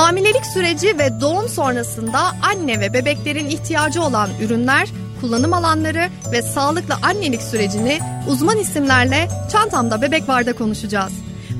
Hamilelik 0.00 0.46
süreci 0.46 0.98
ve 0.98 1.20
doğum 1.20 1.48
sonrasında 1.48 2.20
anne 2.42 2.80
ve 2.80 2.92
bebeklerin 2.92 3.48
ihtiyacı 3.48 4.02
olan 4.02 4.30
ürünler, 4.42 4.88
kullanım 5.20 5.52
alanları 5.52 6.08
ve 6.32 6.42
sağlıklı 6.42 6.94
annelik 7.02 7.42
sürecini 7.42 7.98
uzman 8.28 8.58
isimlerle 8.58 9.28
Çantamda 9.52 10.02
Bebek 10.02 10.28
Var'da 10.28 10.52
konuşacağız. 10.52 11.12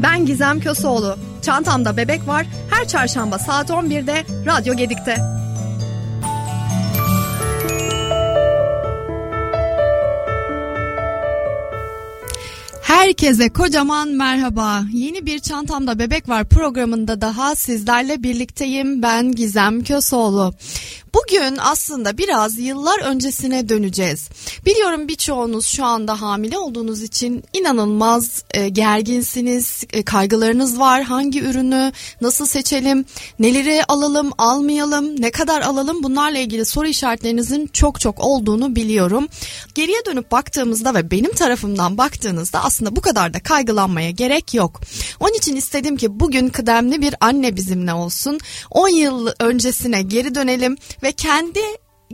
Ben 0.02 0.26
Gizem 0.26 0.60
Köseoğlu. 0.60 1.16
Çantamda 1.42 1.96
Bebek 1.96 2.28
Var 2.28 2.46
her 2.70 2.88
çarşamba 2.88 3.38
saat 3.38 3.70
11'de 3.70 4.24
Radyo 4.46 4.74
Gedik'te. 4.74 5.16
Herkese 13.00 13.48
kocaman 13.48 14.08
merhaba. 14.08 14.82
Yeni 14.92 15.26
bir 15.26 15.38
Çantamda 15.38 15.98
Bebek 15.98 16.28
Var 16.28 16.44
programında 16.44 17.20
daha 17.20 17.56
sizlerle 17.56 18.22
birlikteyim. 18.22 19.02
Ben 19.02 19.32
Gizem 19.32 19.84
Kösoğlu. 19.84 20.54
Bugün 21.14 21.56
aslında 21.60 22.18
biraz 22.18 22.58
yıllar 22.58 23.00
öncesine 23.00 23.68
döneceğiz. 23.68 24.28
Biliyorum 24.66 25.08
birçoğunuz 25.08 25.66
şu 25.66 25.84
anda 25.84 26.20
hamile 26.20 26.58
olduğunuz 26.58 27.02
için 27.02 27.44
inanılmaz 27.52 28.44
e, 28.50 28.68
gerginsiniz, 28.68 29.84
e, 29.92 30.02
kaygılarınız 30.02 30.78
var. 30.78 31.02
Hangi 31.02 31.40
ürünü 31.40 31.92
nasıl 32.20 32.46
seçelim, 32.46 33.04
neleri 33.38 33.84
alalım, 33.84 34.30
almayalım, 34.38 35.20
ne 35.20 35.30
kadar 35.30 35.60
alalım 35.60 36.02
bunlarla 36.02 36.38
ilgili 36.38 36.64
soru 36.64 36.86
işaretlerinizin 36.86 37.66
çok 37.66 38.00
çok 38.00 38.20
olduğunu 38.20 38.76
biliyorum. 38.76 39.28
Geriye 39.74 40.04
dönüp 40.06 40.30
baktığımızda 40.30 40.94
ve 40.94 41.10
benim 41.10 41.32
tarafımdan 41.32 41.98
baktığınızda 41.98 42.64
aslında 42.64 42.96
bu 42.96 43.00
kadar 43.00 43.34
da 43.34 43.40
kaygılanmaya 43.40 44.10
gerek 44.10 44.54
yok. 44.54 44.80
Onun 45.20 45.34
için 45.34 45.56
istedim 45.56 45.96
ki 45.96 46.20
bugün 46.20 46.48
kıdemli 46.48 47.02
bir 47.02 47.14
anne 47.20 47.56
bizimle 47.56 47.92
olsun. 47.92 48.38
10 48.70 48.88
yıl 48.88 49.28
öncesine 49.40 50.02
geri 50.02 50.34
dönelim 50.34 50.76
ve 51.02 51.12
kendi 51.12 51.60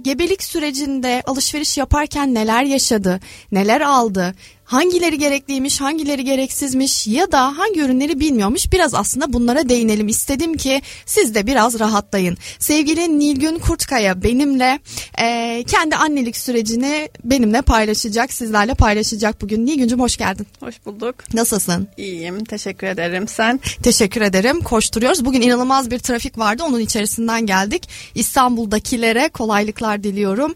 gebelik 0.02 0.42
sürecinde 0.42 1.22
alışveriş 1.26 1.78
yaparken 1.78 2.34
neler 2.34 2.62
yaşadı, 2.62 3.20
neler 3.52 3.80
aldı, 3.80 4.34
hangileri 4.66 5.18
gerekliymiş, 5.18 5.80
hangileri 5.80 6.24
gereksizmiş 6.24 7.06
ya 7.06 7.32
da 7.32 7.58
hangi 7.58 7.80
ürünleri 7.80 8.20
bilmiyormuş 8.20 8.72
biraz 8.72 8.94
aslında 8.94 9.32
bunlara 9.32 9.68
değinelim 9.68 10.08
istedim 10.08 10.56
ki 10.56 10.82
siz 11.06 11.34
de 11.34 11.46
biraz 11.46 11.80
rahatlayın. 11.80 12.38
Sevgili 12.58 13.18
Nilgün 13.18 13.58
Kurtkaya 13.58 14.22
benimle 14.22 14.78
e, 15.18 15.64
kendi 15.66 15.96
annelik 15.96 16.36
sürecini 16.36 17.08
benimle 17.24 17.62
paylaşacak, 17.62 18.32
sizlerle 18.32 18.74
paylaşacak 18.74 19.42
bugün. 19.42 19.66
Nilgüncüm 19.66 20.00
hoş 20.00 20.16
geldin. 20.16 20.46
Hoş 20.60 20.74
bulduk. 20.86 21.14
Nasılsın? 21.34 21.88
İyiyim, 21.96 22.44
teşekkür 22.44 22.86
ederim. 22.86 23.28
Sen? 23.28 23.60
Teşekkür 23.82 24.20
ederim. 24.20 24.60
Koşturuyoruz. 24.60 25.24
Bugün 25.24 25.40
inanılmaz 25.40 25.90
bir 25.90 25.98
trafik 25.98 26.38
vardı. 26.38 26.62
Onun 26.66 26.80
içerisinden 26.80 27.46
geldik. 27.46 27.88
İstanbul'dakilere 28.14 29.28
kolaylıklar 29.28 30.02
diliyorum. 30.02 30.54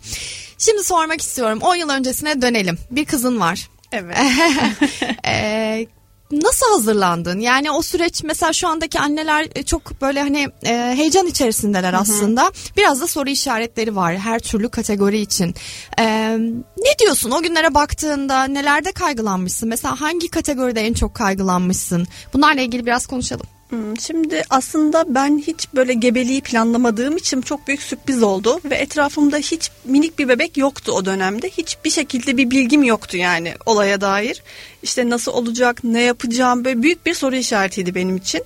Şimdi 0.58 0.84
sormak 0.84 1.20
istiyorum. 1.20 1.58
10 1.62 1.74
yıl 1.74 1.89
öncesine 1.89 2.42
dönelim. 2.42 2.78
Bir 2.91 3.05
kızın 3.05 3.41
var. 3.41 3.69
Evet. 3.92 4.16
ee, 5.27 5.86
nasıl 6.33 6.66
hazırlandın? 6.72 7.38
Yani 7.38 7.70
o 7.70 7.83
süreç 7.83 8.22
mesela 8.22 8.52
şu 8.52 8.69
andaki 8.69 9.00
anneler 9.00 9.48
e, 9.55 9.62
çok 9.62 10.00
böyle 10.00 10.20
hani 10.20 10.48
e, 10.66 10.94
heyecan 10.96 11.27
içerisindeler 11.27 11.94
aslında. 11.94 12.42
Hı 12.42 12.46
hı. 12.46 12.52
Biraz 12.77 13.00
da 13.00 13.06
soru 13.06 13.30
işaretleri 13.30 13.96
var 13.96 14.18
her 14.18 14.38
türlü 14.38 14.68
kategori 14.68 15.18
için. 15.18 15.55
E, 15.98 16.36
ne 16.78 16.98
diyorsun 16.98 17.30
o 17.30 17.42
günlere 17.42 17.74
baktığında 17.74 18.44
nelerde 18.44 18.92
kaygılanmışsın? 18.92 19.68
Mesela 19.68 20.00
hangi 20.00 20.28
kategoride 20.28 20.80
en 20.80 20.92
çok 20.92 21.14
kaygılanmışsın? 21.14 22.06
Bunlarla 22.33 22.61
ilgili 22.61 22.86
biraz 22.86 23.06
konuşalım. 23.06 23.46
Hmm, 23.70 24.00
şimdi 24.00 24.42
aslında 24.50 25.14
ben 25.14 25.38
hiç 25.38 25.68
böyle 25.74 25.94
gebeliği 25.94 26.40
planlamadığım 26.40 27.16
için 27.16 27.40
çok 27.40 27.66
büyük 27.66 27.82
sürpriz 27.82 28.22
oldu 28.22 28.60
ve 28.64 28.74
etrafımda 28.74 29.36
hiç 29.36 29.70
minik 29.84 30.18
bir 30.18 30.28
bebek 30.28 30.56
yoktu 30.56 30.92
o 30.92 31.04
dönemde. 31.04 31.50
Hiçbir 31.50 31.90
şekilde 31.90 32.36
bir 32.36 32.50
bilgim 32.50 32.83
yoktu 32.83 33.17
yani 33.17 33.55
olaya 33.67 34.00
dair. 34.00 34.42
İşte 34.83 35.11
nasıl 35.11 35.33
olacak, 35.33 35.85
ne 35.85 36.02
yapacağım 36.02 36.64
böyle 36.64 36.83
büyük 36.83 37.07
bir 37.07 37.14
soru 37.14 37.36
işaretiydi 37.36 37.95
benim 37.95 38.17
için. 38.17 38.45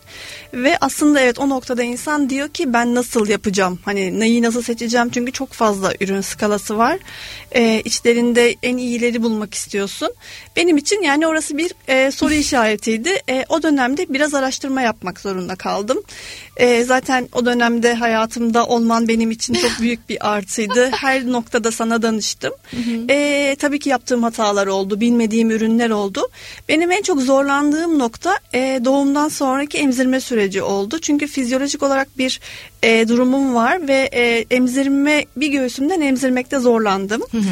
Ve 0.54 0.78
aslında 0.80 1.20
evet 1.20 1.38
o 1.38 1.48
noktada 1.48 1.82
insan 1.82 2.30
diyor 2.30 2.48
ki 2.48 2.72
ben 2.72 2.94
nasıl 2.94 3.28
yapacağım? 3.28 3.78
Hani 3.84 4.20
neyi 4.20 4.42
nasıl 4.42 4.62
seçeceğim? 4.62 5.10
Çünkü 5.10 5.32
çok 5.32 5.52
fazla 5.52 5.92
ürün 6.00 6.20
skalası 6.20 6.78
var. 6.78 6.98
Ee, 7.56 7.82
içlerinde 7.84 8.54
en 8.62 8.76
iyileri 8.76 9.22
bulmak 9.22 9.54
istiyorsun. 9.54 10.12
Benim 10.56 10.76
için 10.76 11.02
yani 11.02 11.26
orası 11.26 11.58
bir 11.58 11.74
e, 11.88 12.10
soru 12.10 12.34
işaretiydi. 12.44 13.22
E, 13.28 13.44
o 13.48 13.62
dönemde 13.62 14.06
biraz 14.08 14.34
araştırma 14.34 14.82
yapmak 14.82 15.20
zorunda 15.20 15.56
kaldım. 15.56 16.02
E, 16.56 16.84
zaten 16.84 17.28
o 17.32 17.46
dönemde 17.46 17.94
hayatımda 17.94 18.66
olman 18.66 19.08
benim 19.08 19.30
için 19.30 19.54
çok 19.54 19.70
büyük 19.80 20.08
bir 20.08 20.32
artıydı. 20.34 20.90
Her 20.92 21.26
noktada 21.26 21.70
sana 21.70 22.02
danıştım. 22.02 22.52
E, 23.10 23.56
tabii 23.58 23.78
ki 23.78 23.88
yaptığım 23.88 24.22
hatalar 24.22 24.66
oldu, 24.66 25.00
bilmediğim 25.00 25.50
ürünler 25.50 25.90
oldu. 25.90 26.23
Benim 26.68 26.90
en 26.90 27.02
çok 27.02 27.20
zorlandığım 27.20 27.98
nokta 27.98 28.38
e, 28.54 28.80
doğumdan 28.84 29.28
sonraki 29.28 29.78
emzirme 29.78 30.20
süreci 30.20 30.62
oldu. 30.62 30.98
Çünkü 30.98 31.26
fizyolojik 31.26 31.82
olarak 31.82 32.18
bir 32.18 32.40
e, 32.82 33.08
durumum 33.08 33.54
var 33.54 33.88
ve 33.88 34.10
e, 34.12 34.44
emzirme 34.50 35.24
bir 35.36 35.48
göğsümden 35.48 36.00
emzirmekte 36.00 36.58
zorlandım. 36.58 37.22
Hı 37.30 37.38
hı. 37.38 37.42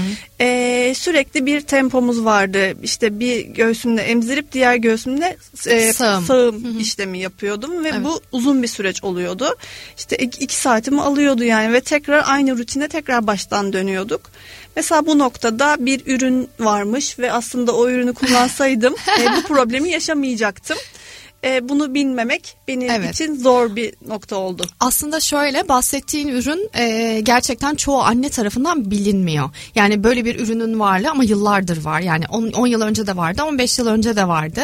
E, 0.40 0.92
sürekli 0.96 1.46
bir 1.46 1.60
tempomuz 1.60 2.24
vardı. 2.24 2.76
İşte 2.82 3.20
bir 3.20 3.40
göğsümde 3.40 4.02
emzirip 4.02 4.52
diğer 4.52 4.76
göğsümde 4.76 5.36
e, 5.66 5.92
sağım, 5.92 6.24
sağım 6.24 6.64
hı 6.64 6.68
hı. 6.68 6.78
işlemi 6.78 7.18
yapıyordum 7.18 7.84
ve 7.84 7.88
evet. 7.88 8.04
bu 8.04 8.20
uzun 8.32 8.62
bir 8.62 8.68
süreç 8.68 9.04
oluyordu. 9.04 9.56
İşte 9.96 10.16
iki 10.16 10.56
saatimi 10.56 11.02
alıyordu 11.02 11.44
yani 11.44 11.72
ve 11.72 11.80
tekrar 11.80 12.24
aynı 12.26 12.58
rutine 12.58 12.88
tekrar 12.88 13.26
baştan 13.26 13.72
dönüyorduk. 13.72 14.20
Mesela 14.76 15.06
bu 15.06 15.18
noktada 15.18 15.76
bir 15.80 16.02
ürün 16.06 16.48
varmış 16.60 17.18
ve 17.18 17.32
aslında 17.32 17.76
o 17.76 17.88
ürünü 17.88 18.14
kullansaydım 18.14 18.94
e, 19.20 19.36
bu 19.36 19.42
problemi 19.42 19.90
yaşamayacaktım 19.90 20.78
e, 21.44 21.68
bunu 21.68 21.94
bilmemek 21.94 22.56
benim 22.68 22.90
evet. 22.90 23.14
için 23.14 23.34
zor 23.34 23.76
bir 23.76 23.94
nokta 24.08 24.36
oldu. 24.36 24.66
Aslında 24.80 25.20
şöyle 25.20 25.68
bahsettiğin 25.68 26.28
ürün 26.28 26.70
e, 26.78 27.20
gerçekten 27.20 27.74
çoğu 27.74 28.02
anne 28.02 28.28
tarafından 28.28 28.90
bilinmiyor. 28.90 29.50
Yani 29.74 30.04
böyle 30.04 30.24
bir 30.24 30.40
ürünün 30.40 30.80
varlığı 30.80 31.10
ama 31.10 31.24
yıllardır 31.24 31.84
var. 31.84 32.00
Yani 32.00 32.24
10 32.28 32.66
yıl 32.66 32.80
önce 32.80 33.06
de 33.06 33.16
vardı, 33.16 33.42
15 33.42 33.78
yıl 33.78 33.86
önce 33.86 34.16
de 34.16 34.28
vardı. 34.28 34.60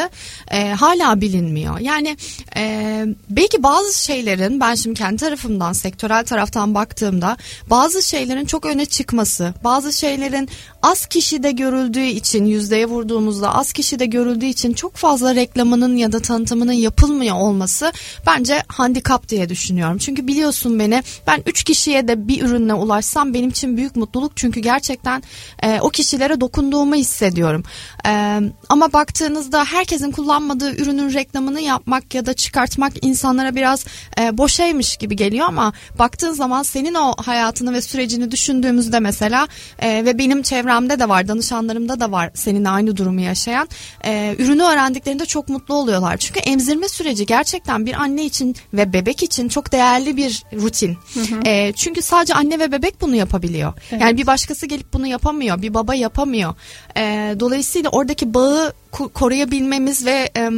E, 0.51 0.69
hala 0.69 1.21
bilinmiyor. 1.21 1.79
Yani 1.79 2.17
e, 2.57 3.05
belki 3.29 3.63
bazı 3.63 4.03
şeylerin 4.03 4.59
ben 4.59 4.75
şimdi 4.75 4.99
kendi 4.99 5.17
tarafımdan, 5.17 5.73
sektörel 5.73 6.25
taraftan 6.25 6.75
baktığımda 6.75 7.37
bazı 7.69 8.03
şeylerin 8.03 8.45
çok 8.45 8.65
öne 8.65 8.85
çıkması, 8.85 9.53
bazı 9.63 9.93
şeylerin 9.93 10.49
az 10.81 11.05
kişide 11.05 11.51
görüldüğü 11.51 12.05
için 12.05 12.45
yüzdeye 12.45 12.85
vurduğumuzda 12.85 13.55
az 13.55 13.73
kişide 13.73 14.05
görüldüğü 14.05 14.45
için 14.45 14.73
çok 14.73 14.95
fazla 14.95 15.35
reklamının 15.35 15.95
ya 15.95 16.11
da 16.11 16.19
tanıtımının 16.19 16.68
bakımının 16.69 16.73
yapılmıyor 16.73 17.35
olması 17.35 17.91
bence 18.27 18.63
handikap 18.67 19.29
diye 19.29 19.49
düşünüyorum. 19.49 19.97
Çünkü 19.97 20.27
biliyorsun 20.27 20.79
beni 20.79 21.03
ben 21.27 21.43
3 21.45 21.63
kişiye 21.63 22.07
de 22.07 22.27
bir 22.27 22.41
ürünle 22.41 22.73
ulaşsam 22.73 23.33
benim 23.33 23.49
için 23.49 23.77
büyük 23.77 23.95
mutluluk. 23.95 24.31
Çünkü 24.35 24.59
gerçekten 24.59 25.23
e, 25.63 25.79
o 25.81 25.89
kişilere 25.89 26.41
dokunduğumu 26.41 26.95
hissediyorum. 26.95 27.63
E, 28.05 28.39
ama 28.69 28.93
baktığınızda 28.93 29.65
herkesin 29.65 30.11
kullanmadığı 30.11 30.75
ürünün 30.75 31.13
reklamını 31.13 31.61
yapmak 31.61 32.15
ya 32.15 32.25
da 32.25 32.33
çıkartmak 32.33 32.93
insanlara 33.01 33.55
biraz 33.55 33.85
e, 34.19 34.37
boşaymış 34.37 34.97
gibi 34.97 35.15
geliyor 35.15 35.47
ama 35.47 35.73
baktığın 35.99 36.33
zaman 36.33 36.63
senin 36.63 36.93
o 36.93 37.13
hayatını 37.17 37.73
ve 37.73 37.81
sürecini 37.81 38.31
düşündüğümüzde 38.31 38.99
mesela 38.99 39.47
e, 39.79 40.05
ve 40.05 40.17
benim 40.17 40.41
çevremde 40.41 40.99
de 40.99 41.09
var 41.09 41.27
danışanlarımda 41.27 41.99
da 41.99 42.11
var 42.11 42.31
seninle 42.33 42.69
aynı 42.69 42.97
durumu 42.97 43.21
yaşayan 43.21 43.67
e, 44.05 44.35
ürünü 44.39 44.63
öğrendiklerinde 44.63 45.25
çok 45.25 45.49
mutlu 45.49 45.75
oluyorlar. 45.79 46.17
Çünkü 46.17 46.39
emzirme 46.59 46.89
süreci 46.89 47.25
gerçekten 47.25 47.85
bir 47.85 47.93
anne 47.93 48.25
için 48.25 48.55
ve 48.73 48.93
bebek 48.93 49.23
için 49.23 49.49
çok 49.49 49.71
değerli 49.71 50.17
bir 50.17 50.43
rutin. 50.53 50.97
Hı 51.13 51.19
hı. 51.19 51.41
E, 51.45 51.73
çünkü 51.73 52.01
sadece 52.01 52.33
anne 52.33 52.59
ve 52.59 52.71
bebek 52.71 53.01
bunu 53.01 53.15
yapabiliyor. 53.15 53.73
Evet. 53.91 54.01
Yani 54.01 54.17
bir 54.17 54.27
başkası 54.27 54.65
gelip 54.65 54.93
bunu 54.93 55.07
yapamıyor, 55.07 55.61
bir 55.61 55.73
baba 55.73 55.95
yapamıyor. 55.95 56.53
E, 56.97 57.35
dolayısıyla 57.39 57.89
oradaki 57.89 58.33
bağı 58.33 58.73
koruyabilmemiz 58.91 60.05
ve 60.05 60.29
e, 60.37 60.49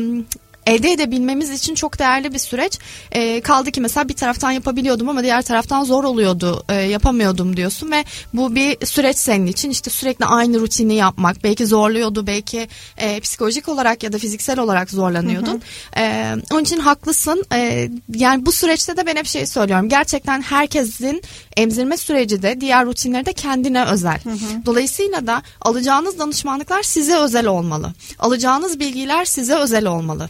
elde 0.65 0.91
edebilmemiz 0.91 1.49
için 1.49 1.75
çok 1.75 1.99
değerli 1.99 2.33
bir 2.33 2.39
süreç. 2.39 2.79
E, 3.11 3.41
kaldı 3.41 3.71
ki 3.71 3.81
mesela 3.81 4.09
bir 4.09 4.13
taraftan 4.13 4.51
yapabiliyordum 4.51 5.09
ama 5.09 5.23
diğer 5.23 5.41
taraftan 5.41 5.83
zor 5.83 6.03
oluyordu, 6.03 6.63
e, 6.69 6.75
yapamıyordum 6.75 7.57
diyorsun 7.57 7.91
ve 7.91 8.05
bu 8.33 8.55
bir 8.55 8.85
süreç 8.85 9.17
senin 9.17 9.47
için 9.47 9.69
işte 9.69 9.89
sürekli 9.89 10.25
aynı 10.25 10.59
rutini 10.59 10.93
yapmak 10.93 11.43
belki 11.43 11.67
zorluyordu, 11.67 12.27
belki 12.27 12.67
e, 12.97 13.19
psikolojik 13.19 13.69
olarak 13.69 14.03
ya 14.03 14.13
da 14.13 14.17
fiziksel 14.17 14.59
olarak 14.59 14.91
zorlanıyordun. 14.91 15.61
Hı 15.93 15.99
hı. 15.99 16.03
E, 16.03 16.35
onun 16.51 16.61
için 16.61 16.79
haklısın. 16.79 17.43
E, 17.53 17.89
yani 18.15 18.45
bu 18.45 18.51
süreçte 18.51 18.97
de 18.97 19.05
ben 19.05 19.15
hep 19.15 19.25
şey 19.25 19.45
söylüyorum. 19.45 19.89
Gerçekten 19.89 20.41
herkesin 20.41 21.21
emzirme 21.57 21.97
süreci 21.97 22.41
de 22.41 22.61
diğer 22.61 22.85
rutinleri 22.85 23.25
de 23.25 23.33
kendine 23.33 23.85
özel. 23.85 24.23
Hı 24.23 24.29
hı. 24.29 24.65
Dolayısıyla 24.65 25.27
da 25.27 25.41
alacağınız 25.61 26.19
danışmanlıklar 26.19 26.83
size 26.83 27.17
özel 27.17 27.45
olmalı. 27.45 27.93
Alacağınız 28.19 28.79
bilgiler 28.79 29.25
size 29.25 29.55
özel 29.55 29.85
olmalı. 29.85 30.29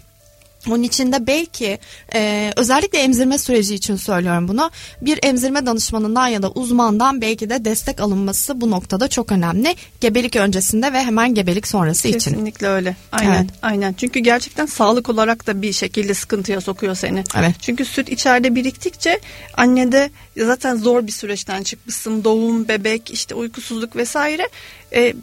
Onun 0.69 0.83
içinde 0.83 1.27
belki 1.27 1.79
e, 2.15 2.51
özellikle 2.55 2.99
emzirme 2.99 3.37
süreci 3.37 3.75
için 3.75 3.95
söylüyorum 3.95 4.47
bunu. 4.47 4.71
Bir 5.01 5.19
emzirme 5.23 5.65
danışmanından 5.65 6.27
ya 6.27 6.41
da 6.41 6.51
uzmandan 6.51 7.21
belki 7.21 7.49
de 7.49 7.65
destek 7.65 8.01
alınması 8.01 8.61
bu 8.61 8.71
noktada 8.71 9.07
çok 9.07 9.31
önemli. 9.31 9.75
Gebelik 10.01 10.35
öncesinde 10.35 10.93
ve 10.93 11.03
hemen 11.03 11.33
gebelik 11.33 11.67
sonrası 11.67 12.01
Kesinlikle 12.01 12.17
için. 12.17 12.31
Kesinlikle 12.31 12.67
öyle. 12.67 12.95
Aynen. 13.11 13.33
Evet. 13.33 13.49
Aynen. 13.61 13.93
Çünkü 13.93 14.19
gerçekten 14.19 14.65
sağlık 14.65 15.09
olarak 15.09 15.47
da 15.47 15.61
bir 15.61 15.73
şekilde 15.73 16.13
sıkıntıya 16.13 16.61
sokuyor 16.61 16.95
seni. 16.95 17.23
Evet. 17.37 17.55
Çünkü 17.61 17.85
süt 17.85 18.09
içeride 18.09 18.55
biriktikçe 18.55 19.19
annede 19.57 20.09
zaten 20.37 20.75
zor 20.75 21.07
bir 21.07 21.11
süreçten 21.11 21.63
çıkmışsın. 21.63 22.23
Doğum, 22.23 22.67
bebek, 22.67 23.11
işte 23.11 23.35
uykusuzluk 23.35 23.95
vesaire 23.95 24.49
e, 24.95 25.13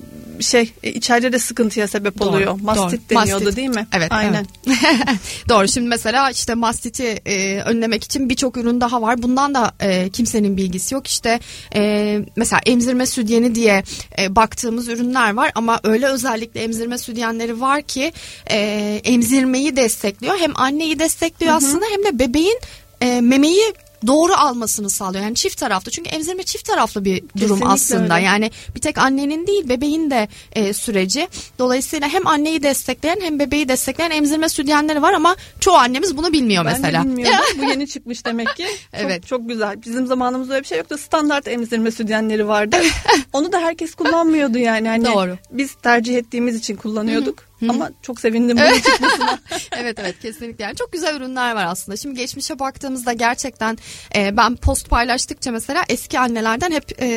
şey 0.41 0.73
e, 0.83 0.93
içeride 0.93 1.33
de 1.33 1.39
sıkıntıya 1.39 1.89
sebep 1.89 2.23
oluyor. 2.23 2.47
Doğru, 2.59 2.65
Mastit 2.65 3.11
doğru. 3.11 3.21
deniyordu 3.21 3.45
Mastit. 3.45 3.57
değil 3.57 3.69
mi? 3.69 3.87
Evet. 3.97 4.13
Aynen. 4.13 4.47
Evet. 4.67 4.79
doğru. 5.49 5.69
Şimdi 5.69 5.89
mesela 5.89 6.31
işte 6.31 6.55
mastiti 6.55 7.05
e, 7.27 7.61
önlemek 7.61 8.05
için 8.05 8.29
birçok 8.29 8.57
ürün 8.57 8.81
daha 8.81 9.03
var. 9.03 9.23
Bundan 9.23 9.55
da 9.55 9.73
e, 9.81 10.09
kimsenin 10.11 10.57
bilgisi 10.57 10.95
yok. 10.95 11.07
İşte 11.07 11.41
e, 11.75 12.21
mesela 12.37 12.61
emzirme 12.67 13.07
sütyeni 13.07 13.55
diye 13.55 13.83
e, 14.19 14.37
baktığımız 14.37 14.89
ürünler 14.89 15.35
var 15.35 15.53
ama 15.55 15.81
öyle 15.85 16.07
özellikle 16.07 16.63
emzirme 16.63 16.99
sütyenleri 16.99 17.61
var 17.61 17.83
ki 17.83 18.13
e, 18.51 18.59
emzirmeyi 19.05 19.77
destekliyor. 19.77 20.39
Hem 20.39 20.53
anneyi 20.55 20.99
destekliyor 20.99 21.53
Hı-hı. 21.53 21.59
aslında 21.59 21.85
hem 21.91 22.05
de 22.05 22.19
bebeğin 22.19 22.59
e, 23.01 23.21
memeyi 23.21 23.75
doğru 24.07 24.33
almasını 24.33 24.91
sağlıyor. 24.91 25.25
Yani 25.25 25.35
çift 25.35 25.59
taraflı. 25.59 25.91
Çünkü 25.91 26.11
emzirme 26.11 26.43
çift 26.43 26.65
taraflı 26.65 27.05
bir 27.05 27.21
durum 27.21 27.31
Kesinlikle 27.39 27.67
aslında. 27.67 28.15
Öyle. 28.15 28.27
Yani 28.27 28.51
bir 28.75 28.81
tek 28.81 28.99
annenin 28.99 29.47
değil 29.47 29.69
bebeğin 29.69 30.11
de 30.11 30.29
e, 30.53 30.73
süreci. 30.73 31.29
Dolayısıyla 31.59 32.09
hem 32.09 32.27
anneyi 32.27 32.63
destekleyen 32.63 33.21
hem 33.21 33.39
bebeği 33.39 33.69
destekleyen 33.69 34.11
emzirme 34.11 34.49
sütyenleri 34.49 35.03
var 35.03 35.13
ama 35.13 35.37
çoğu 35.61 35.75
annemiz 35.75 36.17
bunu 36.17 36.33
bilmiyor 36.33 36.65
ben 36.65 36.73
mesela. 36.73 37.05
Ben. 37.05 37.19
Bu 37.59 37.65
yeni 37.65 37.89
çıkmış 37.89 38.25
demek 38.25 38.57
ki. 38.57 38.67
evet. 38.93 39.27
Çok, 39.27 39.39
çok 39.39 39.49
güzel. 39.49 39.83
Bizim 39.87 40.07
zamanımızda 40.07 40.55
öyle 40.55 40.63
bir 40.63 40.69
şey 40.69 40.79
yoktu. 40.79 40.99
Standart 40.99 41.49
emzirme 41.49 41.91
sütyenleri 41.91 42.49
vardı. 42.49 42.77
Onu 43.33 43.53
da 43.53 43.61
herkes 43.61 43.95
kullanmıyordu 43.95 44.59
yani. 44.59 44.89
Hani 44.89 45.05
Doğru. 45.05 45.37
Biz 45.51 45.75
tercih 45.75 46.17
ettiğimiz 46.17 46.57
için 46.57 46.77
kullanıyorduk. 46.77 47.48
Hı. 47.61 47.67
Ama 47.69 47.91
çok 48.03 48.21
sevindim 48.21 48.57
bunun 48.57 48.81
çıkmasına. 48.81 49.39
evet 49.77 49.99
evet 49.99 50.19
kesinlikle 50.23 50.65
yani 50.65 50.77
çok 50.77 50.93
güzel 50.93 51.17
ürünler 51.17 51.55
var 51.55 51.67
aslında. 51.67 51.97
Şimdi 51.97 52.21
geçmişe 52.21 52.59
baktığımızda 52.59 53.13
gerçekten 53.13 53.79
e, 54.17 54.37
ben 54.37 54.57
post 54.57 54.91
paylaştıkça 54.91 55.51
mesela 55.51 55.85
eski 55.89 56.19
annelerden 56.19 56.71
hep 56.71 57.03
e, 57.03 57.09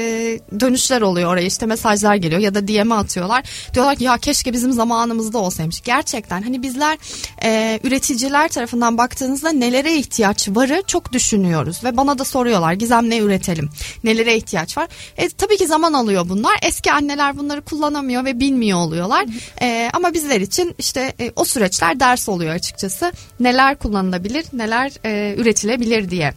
dönüşler 0.59 1.01
oluyor 1.01 1.33
oraya 1.33 1.45
işte 1.45 1.65
mesajlar 1.65 2.15
geliyor 2.15 2.41
ya 2.41 2.55
da 2.55 2.67
DM'e 2.67 2.95
atıyorlar. 2.95 3.43
Diyorlar 3.73 3.95
ki 3.95 4.03
ya 4.03 4.17
keşke 4.17 4.53
bizim 4.53 4.71
zamanımızda 4.71 5.37
olsaymış. 5.37 5.81
Gerçekten 5.81 6.41
hani 6.41 6.61
bizler 6.61 6.97
e, 7.43 7.79
üreticiler 7.83 8.47
tarafından 8.47 8.97
baktığınızda 8.97 9.51
nelere 9.51 9.93
ihtiyaç 9.93 10.49
varı 10.49 10.83
çok 10.87 11.13
düşünüyoruz 11.13 11.83
ve 11.83 11.97
bana 11.97 12.19
da 12.19 12.23
soruyorlar 12.23 12.73
Gizem 12.73 13.09
ne 13.09 13.17
üretelim? 13.17 13.69
Nelere 14.03 14.35
ihtiyaç 14.35 14.77
var? 14.77 14.87
E, 15.17 15.29
tabii 15.29 15.57
ki 15.57 15.67
zaman 15.67 15.93
alıyor 15.93 16.29
bunlar. 16.29 16.59
Eski 16.61 16.91
anneler 16.91 17.37
bunları 17.37 17.61
kullanamıyor 17.61 18.25
ve 18.25 18.39
bilmiyor 18.39 18.77
oluyorlar. 18.77 19.25
E, 19.61 19.89
ama 19.93 20.13
biz 20.13 20.30
bizler 20.31 20.41
için 20.41 20.75
işte 20.77 21.13
e, 21.19 21.31
o 21.35 21.45
süreçler 21.45 21.99
ders 21.99 22.29
oluyor 22.29 22.53
açıkçası. 22.53 23.11
Neler 23.39 23.75
kullanılabilir, 23.77 24.45
neler 24.53 24.91
e, 25.05 25.35
üretilebilir 25.37 26.09
diye. 26.09 26.33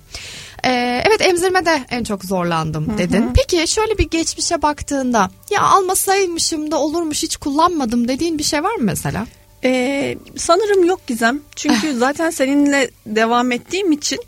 Ee, 0.67 1.03
evet 1.07 1.21
emzirmede 1.21 1.85
en 1.91 2.05
çok 2.05 2.25
zorlandım 2.25 2.99
dedin. 2.99 3.23
Hı 3.23 3.27
hı. 3.27 3.33
Peki 3.35 3.69
şöyle 3.69 3.99
bir 3.99 4.11
geçmişe 4.11 4.63
baktığında 4.63 5.31
ya 5.51 5.63
almasaymışım 5.63 6.71
da 6.71 6.81
olurmuş 6.81 7.23
hiç 7.23 7.37
kullanmadım 7.37 8.09
dediğin 8.09 8.39
bir 8.39 8.45
şey 8.45 8.63
var 8.63 8.75
mı 8.75 8.83
mesela? 8.83 9.27
Ee, 9.65 10.17
sanırım 10.37 10.85
yok 10.85 11.07
Gizem. 11.07 11.41
Çünkü 11.57 11.95
zaten 11.95 12.31
seninle 12.31 12.91
devam 13.07 13.53
ettiğim 13.53 13.93
için 13.93 14.21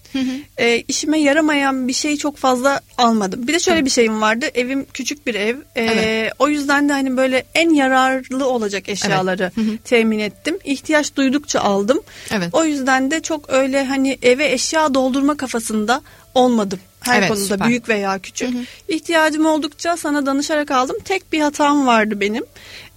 e, 0.59 0.79
işime 0.81 1.19
yaramayan 1.19 1.89
bir 1.89 1.93
şey 1.93 2.17
çok 2.17 2.37
fazla 2.37 2.81
almadım. 2.99 3.49
Bir 3.49 3.53
de 3.53 3.59
şöyle 3.59 3.85
bir 3.85 3.91
şeyim 3.91 4.21
vardı. 4.21 4.47
Evim 4.55 4.87
küçük 4.95 5.27
bir 5.27 5.35
ev. 5.35 5.57
E, 5.75 5.85
evet. 5.85 6.33
O 6.39 6.49
yüzden 6.49 6.89
de 6.89 6.93
hani 6.93 7.17
böyle 7.17 7.47
en 7.55 7.71
yararlı 7.71 8.49
olacak 8.49 8.89
eşyaları 8.89 9.51
evet. 9.61 9.85
temin 9.85 10.19
ettim. 10.19 10.59
İhtiyaç 10.65 11.17
duydukça 11.17 11.61
aldım. 11.61 12.01
Evet. 12.31 12.49
O 12.53 12.65
yüzden 12.65 13.11
de 13.11 13.21
çok 13.21 13.51
öyle 13.51 13.85
hani 13.85 14.19
eve 14.23 14.53
eşya 14.53 14.95
doldurma 14.95 15.37
kafasında 15.37 16.03
olmadım. 16.35 16.79
Her 17.01 17.19
evet, 17.19 17.29
konuda 17.29 17.45
süper. 17.45 17.69
büyük 17.69 17.89
veya 17.89 18.19
küçük. 18.19 18.55
Hı 18.55 18.59
hı. 18.59 18.63
İhtiyacım 18.89 19.47
oldukça 19.47 19.97
sana 19.97 20.27
danışarak 20.27 20.71
aldım. 20.71 20.97
Tek 21.05 21.33
bir 21.33 21.41
hatam 21.41 21.87
vardı 21.87 22.21
benim 22.21 22.45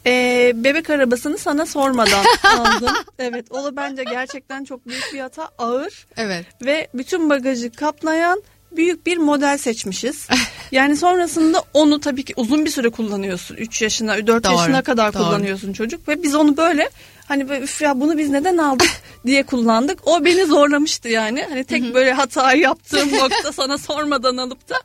e, 0.06 0.52
bebek 0.56 0.90
arabasını 0.90 1.38
sana 1.38 1.66
sormadan 1.66 2.26
aldım. 2.58 2.94
evet 3.20 3.46
o 3.50 3.64
da 3.64 3.76
bence 3.76 4.04
gerçekten 4.04 4.64
çok 4.64 4.88
büyük 4.88 5.14
bir 5.14 5.20
hata. 5.20 5.50
Ağır 5.58 6.08
evet. 6.18 6.46
ve 6.62 6.88
bütün 6.94 7.30
bagajı 7.30 7.72
kaplayan 7.72 8.44
büyük 8.72 9.06
bir 9.06 9.18
model 9.18 9.58
seçmişiz. 9.58 10.28
Yani 10.72 10.98
sonrasında 10.98 11.64
onu 11.74 12.00
tabii 12.00 12.26
ki 12.26 12.34
uzun 12.38 12.66
bir 12.66 12.70
süre 12.70 12.90
kullanıyorsun. 12.90 13.56
3 13.56 13.82
yaşına, 13.82 14.28
4 14.28 14.44
doğru, 14.44 14.54
yaşına 14.54 14.82
kadar 14.82 15.14
doğru. 15.14 15.24
kullanıyorsun 15.24 15.74
çocuk 15.74 16.08
ve 16.08 16.24
biz 16.24 16.36
onu 16.36 16.58
böyle 16.58 16.90
hani 17.28 17.50
böyle 17.50 17.64
üf 17.64 17.82
ya 17.82 18.00
bunu 18.00 18.18
biz 18.18 18.30
neden 18.30 18.58
aldık 18.58 18.90
diye 19.26 19.44
kullandık. 19.44 20.08
O 20.08 20.26
beni 20.26 20.46
zorlamıştı 20.46 21.10
yani. 21.10 21.46
Hani 21.50 21.64
tek 21.64 21.94
böyle 21.94 22.14
hata 22.14 22.54
yaptığım 22.54 23.18
nokta 23.18 23.52
sana 23.52 23.78
sormadan 23.78 24.38
alıp 24.38 24.70
da 24.70 24.76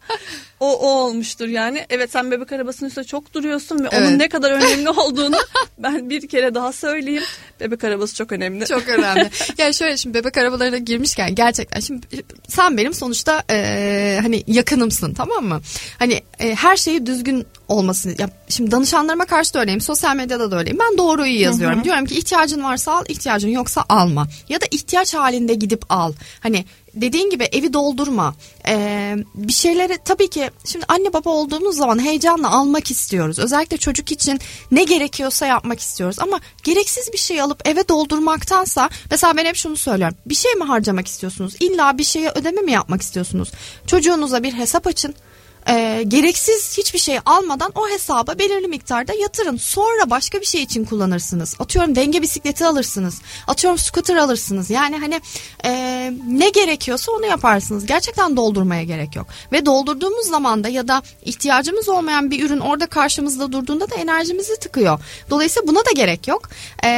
o, 0.65 0.73
o 0.73 0.89
olmuştur 0.89 1.49
yani. 1.49 1.87
Evet 1.91 2.11
sen 2.13 2.31
bebek 2.31 2.53
arabasının 2.53 2.89
üstünde 2.89 3.07
çok 3.07 3.35
duruyorsun 3.35 3.85
ve 3.85 3.89
evet. 3.93 4.09
onun 4.09 4.19
ne 4.19 4.29
kadar 4.29 4.51
önemli 4.51 4.91
olduğunu 5.01 5.37
ben 5.79 6.11
bir 6.11 6.29
kere 6.29 6.55
daha 6.55 6.73
söyleyeyim. 6.73 7.23
Bebek 7.61 7.85
arabası 7.85 8.15
çok 8.15 8.33
önemli. 8.33 8.67
Çok 8.67 8.89
önemli. 8.89 9.31
yani 9.59 9.75
şöyle 9.75 9.97
şimdi 9.97 10.19
bebek 10.19 10.37
arabalarına 10.37 10.79
girmişken 10.79 11.35
gerçekten 11.35 11.81
şimdi 11.81 12.07
sen 12.49 12.77
benim 12.77 12.95
sonuçta 12.95 13.43
e, 13.51 14.19
hani 14.23 14.45
yakınımsın 14.47 15.15
tamam 15.15 15.45
mı? 15.45 15.61
Hani 15.99 16.23
e, 16.39 16.55
her 16.55 16.77
şeyi 16.77 17.07
düzgün 17.07 17.47
olmasını 17.69 18.15
ya 18.19 18.31
şimdi 18.49 18.71
danışanlarıma 18.71 19.25
karşı 19.25 19.55
da 19.55 19.61
öyleyim 19.61 19.81
sosyal 19.81 20.17
medyada 20.17 20.51
da 20.51 20.59
öyleyim 20.59 20.79
ben 20.79 20.99
doğruyu 20.99 21.41
yazıyorum 21.41 21.77
hı 21.77 21.81
hı. 21.81 21.85
diyorum 21.85 22.07
ki 22.07 22.19
ihtiyacın 22.19 22.65
varsa 22.65 22.93
al 22.93 23.05
ihtiyacın 23.09 23.49
yoksa 23.49 23.85
alma 23.89 24.29
ya 24.49 24.61
da 24.61 24.67
ihtiyaç 24.71 25.15
halinde 25.15 25.55
gidip 25.55 25.85
al 25.89 26.13
hani 26.41 26.65
dediğin 26.95 27.31
gibi 27.31 27.45
evi 27.45 27.73
doldurma. 27.73 28.35
Ee, 28.69 29.17
bir 29.35 29.53
şeyleri 29.53 29.99
tabii 30.05 30.31
ki 30.31 30.51
şimdi 30.65 30.85
anne 30.89 31.13
baba 31.13 31.31
olduğumuz 31.31 31.77
zaman 31.77 32.05
heyecanla 32.05 32.51
almak 32.51 32.91
istiyoruz. 32.91 33.39
Özellikle 33.39 33.77
çocuk 33.77 34.13
için 34.13 34.41
ne 34.71 34.85
gerekiyorsa 34.85 35.47
yapmak 35.47 35.81
istiyoruz. 35.81 36.17
Ama 36.21 36.41
gereksiz 36.63 37.13
bir 37.13 37.19
şey 37.19 37.41
alıp 37.41 37.69
eve 37.69 37.89
doldurmaktansa 37.89 38.91
mesela 39.11 39.37
ben 39.37 39.45
hep 39.45 39.57
şunu 39.57 39.77
söylüyorum. 39.77 40.17
Bir 40.27 40.35
şey 40.35 40.55
mi 40.55 40.65
harcamak 40.65 41.07
istiyorsunuz? 41.07 41.55
İlla 41.61 41.99
bir 41.99 42.05
şeye 42.05 42.31
ödeme 42.31 42.61
mi 42.61 42.73
yapmak 42.73 43.03
istiyorsunuz? 43.03 43.53
Çocuğunuza 43.87 44.43
bir 44.43 44.53
hesap 44.53 44.87
açın 44.87 45.15
e, 45.69 46.03
gereksiz 46.09 46.79
hiçbir 46.79 46.99
şey 46.99 47.19
almadan 47.27 47.73
o 47.75 47.89
hesaba 47.89 48.39
belirli 48.39 48.69
miktarda 48.69 49.13
yatırın. 49.13 49.57
Sonra 49.57 50.11
başka 50.11 50.41
bir 50.41 50.47
şey 50.47 50.63
için 50.63 50.85
kullanırsınız. 50.85 51.57
Atıyorum 51.59 51.97
denge 51.97 52.23
bisikleti 52.23 52.67
alırsınız. 52.67 53.21
Atıyorum 53.47 53.79
scooter 53.79 54.17
alırsınız. 54.17 54.71
Yani 54.71 54.99
hani 54.99 55.21
e, 55.65 55.71
ne 56.29 56.49
gerekiyorsa 56.49 57.13
onu 57.13 57.27
yaparsınız. 57.27 57.87
Gerçekten 57.87 58.37
doldurmaya 58.37 58.83
gerek 58.83 59.17
yok. 59.17 59.27
Ve 59.53 59.67
doldurduğumuz 59.67 60.27
zaman 60.27 60.65
da 60.65 60.69
ya 60.69 60.89
da 60.89 61.03
ihtiyacımız 61.25 61.89
olmayan 61.89 62.31
bir 62.31 62.47
ürün 62.47 62.61
orada 62.61 62.87
karşımızda 62.87 63.53
durduğunda 63.53 63.91
da 63.91 63.95
enerjimizi 63.95 64.57
tıkıyor. 64.57 65.01
Dolayısıyla 65.31 65.69
buna 65.69 65.79
da 65.79 65.91
gerek 65.95 66.29
yok. 66.29 66.49
E, 66.85 66.89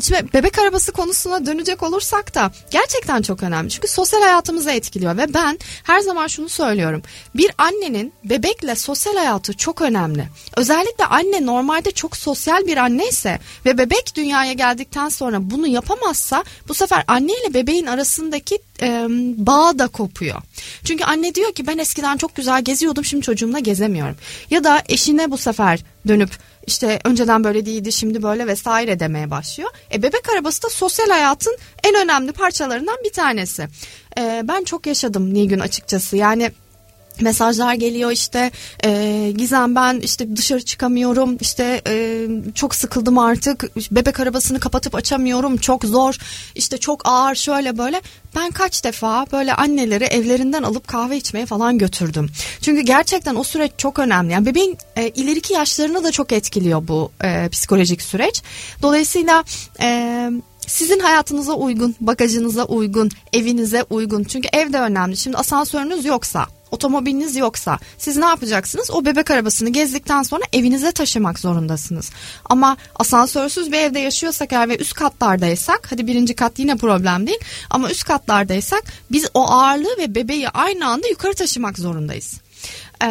şimdi 0.00 0.32
bebek 0.34 0.58
arabası 0.58 0.92
konusuna 0.92 1.46
dönecek 1.46 1.82
olursak 1.82 2.34
da 2.34 2.52
gerçekten 2.70 3.22
çok 3.22 3.42
önemli. 3.42 3.70
Çünkü 3.70 3.88
sosyal 3.88 4.22
hayatımızı 4.22 4.70
etkiliyor 4.70 5.16
ve 5.16 5.34
ben 5.34 5.58
her 5.84 6.00
zaman 6.00 6.26
şunu 6.26 6.48
söylüyorum. 6.48 7.02
Bir 7.34 7.50
annenin 7.58 8.01
annenin 8.02 8.12
bebekle 8.24 8.74
sosyal 8.74 9.16
hayatı 9.16 9.56
çok 9.56 9.82
önemli. 9.82 10.28
Özellikle 10.56 11.04
anne 11.04 11.46
normalde 11.46 11.90
çok 11.90 12.16
sosyal 12.16 12.66
bir 12.66 12.76
anne 12.76 13.08
ise 13.08 13.38
ve 13.66 13.78
bebek 13.78 14.12
dünyaya 14.16 14.52
geldikten 14.52 15.08
sonra 15.08 15.38
bunu 15.40 15.66
yapamazsa 15.66 16.44
bu 16.68 16.74
sefer 16.74 17.04
anne 17.06 17.32
ile 17.32 17.54
bebeğin 17.54 17.86
arasındaki 17.86 18.58
e, 18.82 19.06
bağ 19.36 19.78
da 19.78 19.88
kopuyor. 19.88 20.42
Çünkü 20.84 21.04
anne 21.04 21.34
diyor 21.34 21.52
ki 21.52 21.66
ben 21.66 21.78
eskiden 21.78 22.16
çok 22.16 22.34
güzel 22.34 22.62
geziyordum 22.62 23.04
şimdi 23.04 23.22
çocuğumla 23.22 23.58
gezemiyorum. 23.58 24.16
Ya 24.50 24.64
da 24.64 24.82
eşine 24.88 25.30
bu 25.30 25.38
sefer 25.38 25.80
dönüp 26.08 26.30
işte 26.66 27.00
önceden 27.04 27.44
böyle 27.44 27.66
değildi 27.66 27.92
şimdi 27.92 28.22
böyle 28.22 28.46
vesaire 28.46 29.00
demeye 29.00 29.30
başlıyor. 29.30 29.70
E 29.92 30.02
bebek 30.02 30.28
arabası 30.28 30.62
da 30.62 30.68
sosyal 30.68 31.08
hayatın 31.08 31.56
en 31.84 31.94
önemli 31.94 32.32
parçalarından 32.32 32.96
bir 33.04 33.12
tanesi. 33.12 33.68
E, 34.18 34.42
ben 34.44 34.64
çok 34.64 34.86
yaşadım 34.86 35.34
Nilgün 35.34 35.58
açıkçası 35.58 36.16
yani 36.16 36.52
mesajlar 37.20 37.74
geliyor 37.74 38.10
işte 38.10 38.50
e, 38.84 39.32
Gizem 39.36 39.74
ben 39.74 40.00
işte 40.00 40.36
dışarı 40.36 40.62
çıkamıyorum 40.62 41.36
işte 41.40 41.82
e, 41.88 42.26
çok 42.54 42.74
sıkıldım 42.74 43.18
artık 43.18 43.76
bebek 43.90 44.20
arabasını 44.20 44.60
kapatıp 44.60 44.94
açamıyorum 44.94 45.56
çok 45.56 45.84
zor 45.84 46.16
işte 46.54 46.78
çok 46.78 47.00
ağır 47.04 47.34
şöyle 47.34 47.78
böyle 47.78 48.00
ben 48.36 48.50
kaç 48.50 48.84
defa 48.84 49.26
böyle 49.32 49.54
anneleri 49.54 50.04
evlerinden 50.04 50.62
alıp 50.62 50.88
kahve 50.88 51.16
içmeye 51.16 51.46
falan 51.46 51.78
götürdüm 51.78 52.30
çünkü 52.60 52.80
gerçekten 52.80 53.34
o 53.34 53.44
süreç 53.44 53.72
çok 53.78 53.98
önemli 53.98 54.32
yani 54.32 54.46
bebeğin 54.46 54.78
e, 54.96 55.08
ileriki 55.08 55.52
yaşlarını 55.52 56.04
da 56.04 56.12
çok 56.12 56.32
etkiliyor 56.32 56.88
bu 56.88 57.10
e, 57.24 57.48
psikolojik 57.48 58.02
süreç 58.02 58.42
dolayısıyla 58.82 59.44
e, 59.80 60.30
sizin 60.66 60.98
hayatınıza 61.00 61.52
uygun, 61.52 61.94
bagajınıza 62.00 62.64
uygun, 62.64 63.10
evinize 63.32 63.84
uygun. 63.90 64.24
Çünkü 64.24 64.48
ev 64.52 64.72
de 64.72 64.78
önemli. 64.78 65.16
Şimdi 65.16 65.36
asansörünüz 65.36 66.04
yoksa, 66.04 66.46
otomobiliniz 66.72 67.36
yoksa 67.36 67.78
siz 67.98 68.16
ne 68.16 68.26
yapacaksınız? 68.26 68.90
O 68.90 69.04
bebek 69.04 69.30
arabasını 69.30 69.70
gezdikten 69.70 70.22
sonra 70.22 70.42
evinize 70.52 70.92
taşımak 70.92 71.38
zorundasınız. 71.38 72.10
Ama 72.44 72.76
asansörsüz 72.96 73.72
bir 73.72 73.78
evde 73.78 73.98
yaşıyorsak 73.98 74.52
eğer 74.52 74.68
ve 74.68 74.76
üst 74.76 74.94
katlardaysak 74.94 75.92
hadi 75.92 76.06
birinci 76.06 76.34
kat 76.34 76.58
yine 76.58 76.76
problem 76.76 77.26
değil 77.26 77.40
ama 77.70 77.90
üst 77.90 78.04
katlardaysak 78.04 78.84
biz 79.10 79.26
o 79.34 79.46
ağırlığı 79.50 79.96
ve 79.98 80.14
bebeği 80.14 80.48
aynı 80.48 80.86
anda 80.86 81.08
yukarı 81.08 81.34
taşımak 81.34 81.78
zorundayız. 81.78 82.41
Ee, 83.02 83.06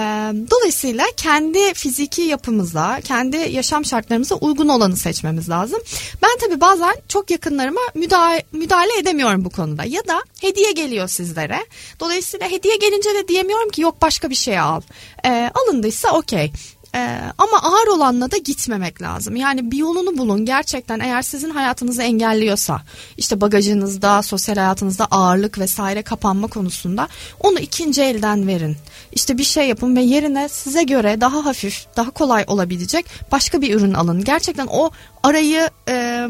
dolayısıyla 0.51 1.05
kendi 1.17 1.73
fiziki 1.73 2.21
yapımıza, 2.21 3.01
kendi 3.03 3.37
yaşam 3.37 3.85
şartlarımıza 3.85 4.35
uygun 4.35 4.67
olanı 4.67 4.97
seçmemiz 4.97 5.49
lazım. 5.49 5.79
Ben 6.23 6.29
tabii 6.39 6.61
bazen 6.61 6.95
çok 7.07 7.31
yakınlarıma 7.31 7.81
müdahale, 7.93 8.43
müdahale 8.51 8.97
edemiyorum 8.99 9.45
bu 9.45 9.49
konuda. 9.49 9.83
Ya 9.83 10.07
da 10.07 10.23
hediye 10.41 10.71
geliyor 10.71 11.07
sizlere. 11.07 11.65
Dolayısıyla 11.99 12.49
hediye 12.51 12.75
gelince 12.75 13.09
de 13.09 13.27
diyemiyorum 13.27 13.69
ki 13.69 13.81
yok 13.81 14.01
başka 14.01 14.29
bir 14.29 14.35
şey 14.35 14.59
al. 14.59 14.81
Ee, 15.25 15.51
alındıysa 15.53 16.11
okey. 16.11 16.51
Ee, 16.95 17.21
ama 17.37 17.57
ağır 17.61 17.87
olanla 17.87 18.31
da 18.31 18.37
gitmemek 18.37 19.01
lazım. 19.01 19.35
Yani 19.35 19.71
bir 19.71 19.77
yolunu 19.77 20.17
bulun. 20.17 20.45
Gerçekten 20.45 20.99
eğer 20.99 21.21
sizin 21.21 21.49
hayatınızı 21.49 22.03
engelliyorsa, 22.03 22.81
işte 23.17 23.41
bagajınızda, 23.41 24.21
sosyal 24.21 24.55
hayatınızda 24.55 25.05
ağırlık 25.05 25.59
vesaire 25.59 26.01
kapanma 26.01 26.47
konusunda 26.47 27.07
onu 27.39 27.59
ikinci 27.59 28.01
elden 28.01 28.47
verin. 28.47 28.77
İşte 29.11 29.37
bir 29.37 29.43
şey 29.43 29.67
yapın 29.67 29.95
ve 29.95 30.01
yerine 30.01 30.49
size 30.49 30.83
göre 30.83 31.21
daha 31.21 31.45
hafif, 31.45 31.85
daha 31.97 32.11
kolay 32.11 32.43
olabilecek 32.47 33.05
başka 33.31 33.61
bir 33.61 33.75
ürün 33.75 33.93
alın. 33.93 34.23
Gerçekten 34.23 34.67
o 34.67 34.91
arayı 35.23 35.69
e, 35.89 36.27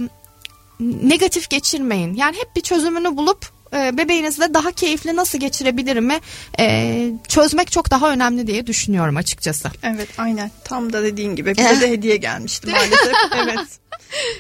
negatif 1.03 1.50
geçirmeyin. 1.50 2.13
Yani 2.13 2.38
hep 2.38 2.56
bir 2.56 2.62
çözümünü 2.62 3.18
bulup 3.18 3.61
e, 3.74 3.98
bebeğinizle 3.98 4.54
daha 4.54 4.72
keyifli 4.72 5.16
nasıl 5.16 5.40
geçirebilirim 5.40 6.12
e, 6.60 7.08
çözmek 7.28 7.72
çok 7.72 7.92
daha 7.92 8.12
önemli 8.12 8.48
diye 8.48 8.68
düşünüyorum 8.68 9.18
açıkçası. 9.18 9.70
Evet 9.84 10.10
aynen 10.18 10.51
tam 10.63 10.94
da 10.94 11.04
dediğin 11.04 11.36
gibi 11.36 11.58
bize 11.58 11.82
de 11.82 11.92
hediye 11.92 12.18
gelmişti 12.18 12.68
maalesef. 12.72 13.13
evet. 13.36 13.80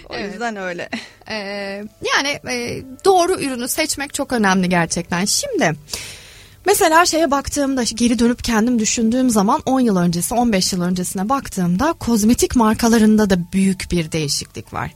O 0.09 0.13
evet. 0.13 0.31
yüzden 0.31 0.55
öyle. 0.55 0.89
Ee, 1.29 1.35
yani 2.15 2.39
e, 2.49 2.81
doğru 3.05 3.41
ürünü 3.41 3.67
seçmek 3.67 4.13
çok 4.13 4.33
önemli 4.33 4.69
gerçekten. 4.69 5.25
Şimdi 5.25 5.73
Mesela 6.65 7.05
şeye 7.05 7.31
baktığımda 7.31 7.83
geri 7.83 8.19
dönüp 8.19 8.43
kendim 8.43 8.79
düşündüğüm 8.79 9.29
zaman 9.29 9.61
10 9.65 9.79
yıl 9.79 9.97
öncesi 9.97 10.33
15 10.33 10.73
yıl 10.73 10.81
öncesine 10.81 11.29
baktığımda 11.29 11.93
kozmetik 11.93 12.55
markalarında 12.55 13.29
da 13.29 13.37
büyük 13.53 13.87
bir 13.91 14.11
değişiklik 14.11 14.73
var. 14.73 14.91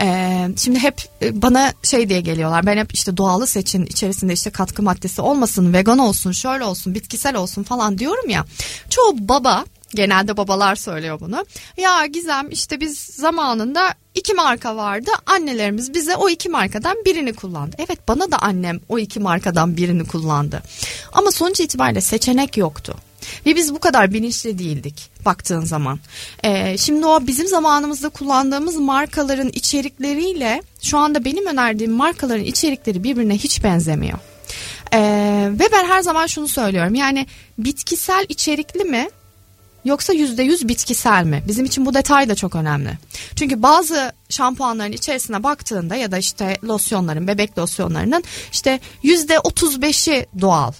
Ee, 0.00 0.48
şimdi 0.56 0.78
hep 0.78 1.02
e, 1.22 1.42
bana 1.42 1.72
şey 1.82 2.08
diye 2.08 2.20
geliyorlar 2.20 2.66
ben 2.66 2.76
hep 2.76 2.94
işte 2.94 3.16
doğalı 3.16 3.46
seçin 3.46 3.86
içerisinde 3.86 4.32
işte 4.32 4.50
katkı 4.50 4.82
maddesi 4.82 5.20
olmasın 5.20 5.72
vegan 5.72 5.98
olsun 5.98 6.32
şöyle 6.32 6.64
olsun 6.64 6.94
bitkisel 6.94 7.36
olsun 7.36 7.62
falan 7.62 7.98
diyorum 7.98 8.30
ya. 8.30 8.44
Çoğu 8.90 9.28
baba 9.28 9.64
Genelde 9.94 10.36
babalar 10.36 10.76
söylüyor 10.76 11.20
bunu. 11.20 11.46
Ya 11.76 12.06
Gizem 12.06 12.50
işte 12.50 12.80
biz 12.80 12.98
zamanında 12.98 13.94
iki 14.14 14.34
marka 14.34 14.76
vardı. 14.76 15.10
Annelerimiz 15.26 15.94
bize 15.94 16.16
o 16.16 16.28
iki 16.28 16.48
markadan 16.48 16.96
birini 17.04 17.32
kullandı. 17.32 17.76
Evet 17.78 18.08
bana 18.08 18.30
da 18.30 18.38
annem 18.38 18.80
o 18.88 18.98
iki 18.98 19.20
markadan 19.20 19.76
birini 19.76 20.06
kullandı. 20.06 20.62
Ama 21.12 21.30
sonuç 21.30 21.60
itibariyle 21.60 22.00
seçenek 22.00 22.56
yoktu. 22.56 22.96
Ve 23.46 23.56
biz 23.56 23.74
bu 23.74 23.78
kadar 23.78 24.12
bilinçli 24.12 24.58
değildik 24.58 25.10
baktığın 25.24 25.64
zaman. 25.64 26.00
Ee, 26.44 26.78
şimdi 26.78 27.06
o 27.06 27.26
bizim 27.26 27.46
zamanımızda 27.46 28.08
kullandığımız 28.08 28.76
markaların 28.76 29.48
içerikleriyle 29.48 30.62
şu 30.82 30.98
anda 30.98 31.24
benim 31.24 31.46
önerdiğim 31.46 31.92
markaların 31.92 32.44
içerikleri 32.44 33.04
birbirine 33.04 33.34
hiç 33.34 33.64
benzemiyor. 33.64 34.18
Ee, 34.92 34.98
ve 35.52 35.64
ben 35.72 35.84
her 35.86 36.02
zaman 36.02 36.26
şunu 36.26 36.48
söylüyorum 36.48 36.94
yani 36.94 37.26
bitkisel 37.58 38.26
içerikli 38.28 38.84
mi 38.84 39.08
yoksa 39.84 40.12
yüzde 40.12 40.42
yüz 40.42 40.68
bitkisel 40.68 41.24
mi? 41.24 41.42
Bizim 41.48 41.64
için 41.64 41.86
bu 41.86 41.94
detay 41.94 42.28
da 42.28 42.34
çok 42.34 42.54
önemli. 42.54 42.98
Çünkü 43.36 43.62
bazı 43.62 44.12
şampuanların 44.28 44.92
içerisine 44.92 45.42
baktığında 45.42 45.96
ya 45.96 46.12
da 46.12 46.18
işte 46.18 46.56
losyonların, 46.64 47.28
bebek 47.28 47.58
losyonlarının 47.58 48.24
işte 48.52 48.80
yüzde 49.02 49.38
otuz 49.38 49.82
beşi 49.82 50.26
doğal. 50.40 50.72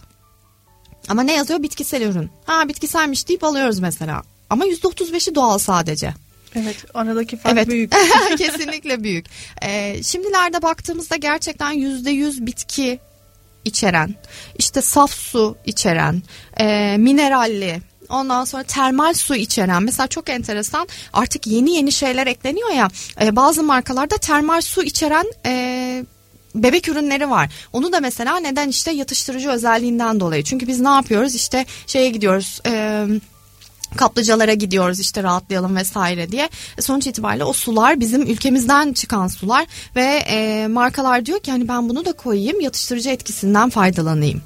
Ama 1.09 1.23
ne 1.23 1.33
yazıyor? 1.33 1.63
Bitkisel 1.63 2.03
ürün. 2.03 2.31
Ha 2.45 2.69
bitkiselmiş 2.69 3.29
deyip 3.29 3.45
alıyoruz 3.45 3.79
mesela. 3.79 4.23
Ama 4.51 4.65
yüzde 4.65 4.89
otuz 4.89 5.13
beşi 5.13 5.35
doğal 5.35 5.59
sadece. 5.59 6.15
Evet 6.57 6.77
aradaki 6.95 7.37
fark 7.37 7.55
evet. 7.55 7.69
büyük. 7.69 7.93
Kesinlikle 8.39 9.05
büyük. 9.05 9.27
Ee, 9.63 10.03
şimdilerde 10.03 10.63
baktığımızda 10.63 11.17
gerçekten 11.17 11.73
yüzde 11.73 12.11
yüz 12.11 12.47
bitki 12.47 12.99
içeren, 13.65 14.15
işte 14.59 14.83
saf 14.83 15.11
su 15.11 15.57
içeren, 15.67 16.23
e, 16.61 16.97
mineralli, 16.99 17.81
Ondan 18.09 18.45
sonra 18.45 18.63
termal 18.63 19.15
su 19.15 19.35
içeren 19.35 19.83
mesela 19.83 20.07
çok 20.07 20.29
enteresan 20.29 20.89
artık 21.13 21.47
yeni 21.47 21.77
yeni 21.77 21.93
şeyler 21.93 22.27
ekleniyor 22.27 22.71
ya 22.71 22.89
e, 23.21 23.37
bazı 23.37 23.63
markalarda 23.63 24.17
termal 24.17 24.61
su 24.61 24.83
içeren 24.83 25.27
e, 25.47 26.05
bebek 26.55 26.89
ürünleri 26.89 27.31
var. 27.31 27.51
Onu 27.73 27.93
da 27.93 28.01
mesela 28.01 28.37
neden 28.37 28.69
işte 28.69 28.91
yatıştırıcı 28.91 29.51
özelliğinden 29.51 30.21
dolayı. 30.21 30.45
Çünkü 30.45 30.67
biz 30.67 30.81
ne 30.81 30.89
yapıyoruz 30.89 31.35
işte 31.35 31.67
şeye 31.87 32.11
gidiyoruz... 32.11 32.61
E, 32.67 33.07
kaplıcalara 33.97 34.55
gidiyoruz 34.55 35.01
işte 35.01 35.23
rahatlayalım 35.23 35.77
vesaire 35.77 36.33
diye. 36.33 36.49
E, 36.79 36.83
sonuç 36.83 37.07
itibariyle 37.07 37.45
o 37.45 37.53
sular 37.53 38.01
bizim 38.01 38.23
ülkemizden 38.23 38.93
çıkan 38.93 39.29
sular 39.29 39.67
ve 39.97 40.25
e, 40.29 40.67
markalar 40.67 41.27
diyor 41.27 41.41
ki 41.41 41.51
hani 41.51 41.69
ben 41.69 41.89
bunu 41.89 42.05
da 42.05 42.13
koyayım 42.13 42.61
yatıştırıcı 42.61 43.11
etkisinden 43.11 43.71
faydalanayım. 43.71 44.43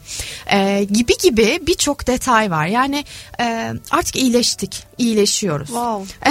E, 0.53 0.85
gibi 0.85 1.13
gibi 1.23 1.61
birçok 1.67 2.07
detay 2.07 2.51
var. 2.51 2.67
Yani 2.67 3.05
e, 3.41 3.73
artık 3.91 4.17
iyileştik, 4.17 4.85
iyileşiyoruz. 4.99 5.67
Wow. 5.67 6.31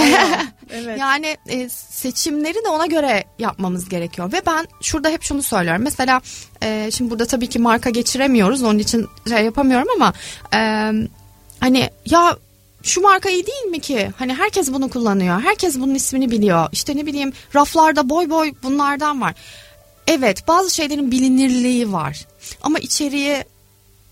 evet. 0.70 0.98
Yani 0.98 1.36
e, 1.48 1.68
seçimleri 1.68 2.54
de 2.54 2.68
ona 2.68 2.86
göre 2.86 3.24
yapmamız 3.38 3.88
gerekiyor 3.88 4.32
ve 4.32 4.42
ben 4.46 4.66
şurada 4.82 5.08
hep 5.08 5.22
şunu 5.22 5.42
söylüyorum. 5.42 5.82
Mesela 5.82 6.20
e, 6.62 6.90
şimdi 6.90 7.10
burada 7.10 7.26
tabii 7.26 7.46
ki 7.46 7.58
marka 7.58 7.90
geçiremiyoruz 7.90 8.62
onun 8.62 8.78
için 8.78 9.06
şey 9.28 9.44
yapamıyorum 9.44 9.88
ama 9.96 10.12
e, 10.54 10.92
hani 11.60 11.90
ya 12.06 12.36
şu 12.82 13.00
marka 13.00 13.30
iyi 13.30 13.46
değil 13.46 13.64
mi 13.64 13.80
ki? 13.80 14.10
Hani 14.16 14.34
herkes 14.34 14.72
bunu 14.72 14.90
kullanıyor. 14.90 15.40
Herkes 15.40 15.80
bunun 15.80 15.94
ismini 15.94 16.30
biliyor. 16.30 16.68
İşte 16.72 16.96
ne 16.96 17.06
bileyim 17.06 17.32
raflarda 17.54 18.08
boy 18.08 18.30
boy 18.30 18.52
bunlardan 18.62 19.20
var. 19.20 19.34
Evet 20.06 20.48
bazı 20.48 20.74
şeylerin 20.74 21.10
bilinirliği 21.10 21.92
var. 21.92 22.26
Ama 22.62 22.78
içeriği 22.78 23.44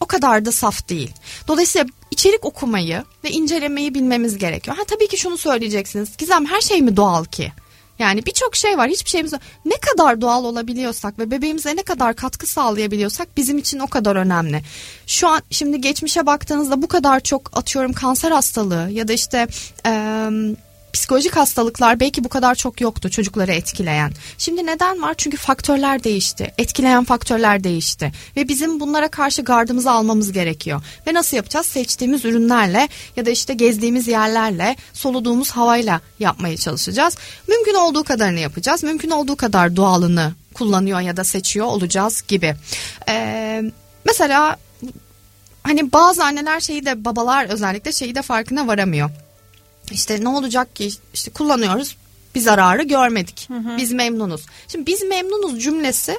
o 0.00 0.06
kadar 0.06 0.44
da 0.44 0.52
saf 0.52 0.88
değil. 0.88 1.10
Dolayısıyla 1.48 1.86
içerik 2.10 2.44
okumayı 2.44 3.04
ve 3.24 3.30
incelemeyi 3.30 3.94
bilmemiz 3.94 4.38
gerekiyor. 4.38 4.76
Ha 4.76 4.84
tabii 4.84 5.08
ki 5.08 5.16
şunu 5.16 5.36
söyleyeceksiniz. 5.36 6.16
Gizem 6.16 6.46
her 6.46 6.60
şey 6.60 6.82
mi 6.82 6.96
doğal 6.96 7.24
ki? 7.24 7.52
Yani 7.98 8.26
birçok 8.26 8.56
şey 8.56 8.78
var 8.78 8.88
hiçbir 8.88 9.10
şeyimiz 9.10 9.32
yok. 9.32 9.42
Ne 9.64 9.76
kadar 9.76 10.20
doğal 10.20 10.44
olabiliyorsak 10.44 11.18
ve 11.18 11.30
bebeğimize 11.30 11.76
ne 11.76 11.82
kadar 11.82 12.16
katkı 12.16 12.46
sağlayabiliyorsak 12.46 13.36
bizim 13.36 13.58
için 13.58 13.78
o 13.78 13.86
kadar 13.86 14.16
önemli. 14.16 14.62
Şu 15.06 15.28
an 15.28 15.42
şimdi 15.50 15.80
geçmişe 15.80 16.26
baktığınızda 16.26 16.82
bu 16.82 16.88
kadar 16.88 17.20
çok 17.20 17.58
atıyorum 17.58 17.92
kanser 17.92 18.30
hastalığı 18.30 18.90
ya 18.90 19.08
da 19.08 19.12
işte... 19.12 19.46
Ee, 19.86 20.30
psikolojik 20.96 21.36
hastalıklar 21.36 22.00
belki 22.00 22.24
bu 22.24 22.28
kadar 22.28 22.54
çok 22.54 22.80
yoktu 22.80 23.10
çocukları 23.10 23.52
etkileyen. 23.52 24.12
Şimdi 24.38 24.66
neden 24.66 25.02
var? 25.02 25.14
Çünkü 25.18 25.36
faktörler 25.36 26.04
değişti. 26.04 26.54
Etkileyen 26.58 27.04
faktörler 27.04 27.64
değişti. 27.64 28.12
Ve 28.36 28.48
bizim 28.48 28.80
bunlara 28.80 29.08
karşı 29.08 29.42
gardımızı 29.42 29.90
almamız 29.90 30.32
gerekiyor. 30.32 30.82
Ve 31.06 31.14
nasıl 31.14 31.36
yapacağız? 31.36 31.66
Seçtiğimiz 31.66 32.24
ürünlerle 32.24 32.88
ya 33.16 33.26
da 33.26 33.30
işte 33.30 33.54
gezdiğimiz 33.54 34.08
yerlerle, 34.08 34.76
soluduğumuz 34.92 35.50
havayla 35.50 36.00
yapmaya 36.18 36.56
çalışacağız. 36.56 37.16
Mümkün 37.48 37.74
olduğu 37.74 38.04
kadarını 38.04 38.40
yapacağız. 38.40 38.82
Mümkün 38.82 39.10
olduğu 39.10 39.36
kadar 39.36 39.76
doğalını 39.76 40.32
kullanıyor 40.54 41.00
ya 41.00 41.16
da 41.16 41.24
seçiyor 41.24 41.66
olacağız 41.66 42.22
gibi. 42.28 42.56
Ee, 43.08 43.62
mesela 44.04 44.56
hani 45.62 45.92
bazı 45.92 46.24
anneler 46.24 46.60
şeyi 46.60 46.86
de 46.86 47.04
babalar 47.04 47.48
özellikle 47.48 47.92
şeyi 47.92 48.14
de 48.14 48.22
farkına 48.22 48.66
varamıyor 48.66 49.10
işte 49.90 50.24
ne 50.24 50.28
olacak 50.28 50.76
ki 50.76 50.90
işte 51.14 51.30
kullanıyoruz 51.30 51.96
bir 52.34 52.40
zararı 52.40 52.82
görmedik. 52.82 53.48
Hı 53.50 53.54
hı. 53.54 53.76
Biz 53.76 53.92
memnunuz. 53.92 54.46
Şimdi 54.68 54.86
biz 54.86 55.02
memnunuz 55.02 55.62
cümlesi 55.62 56.18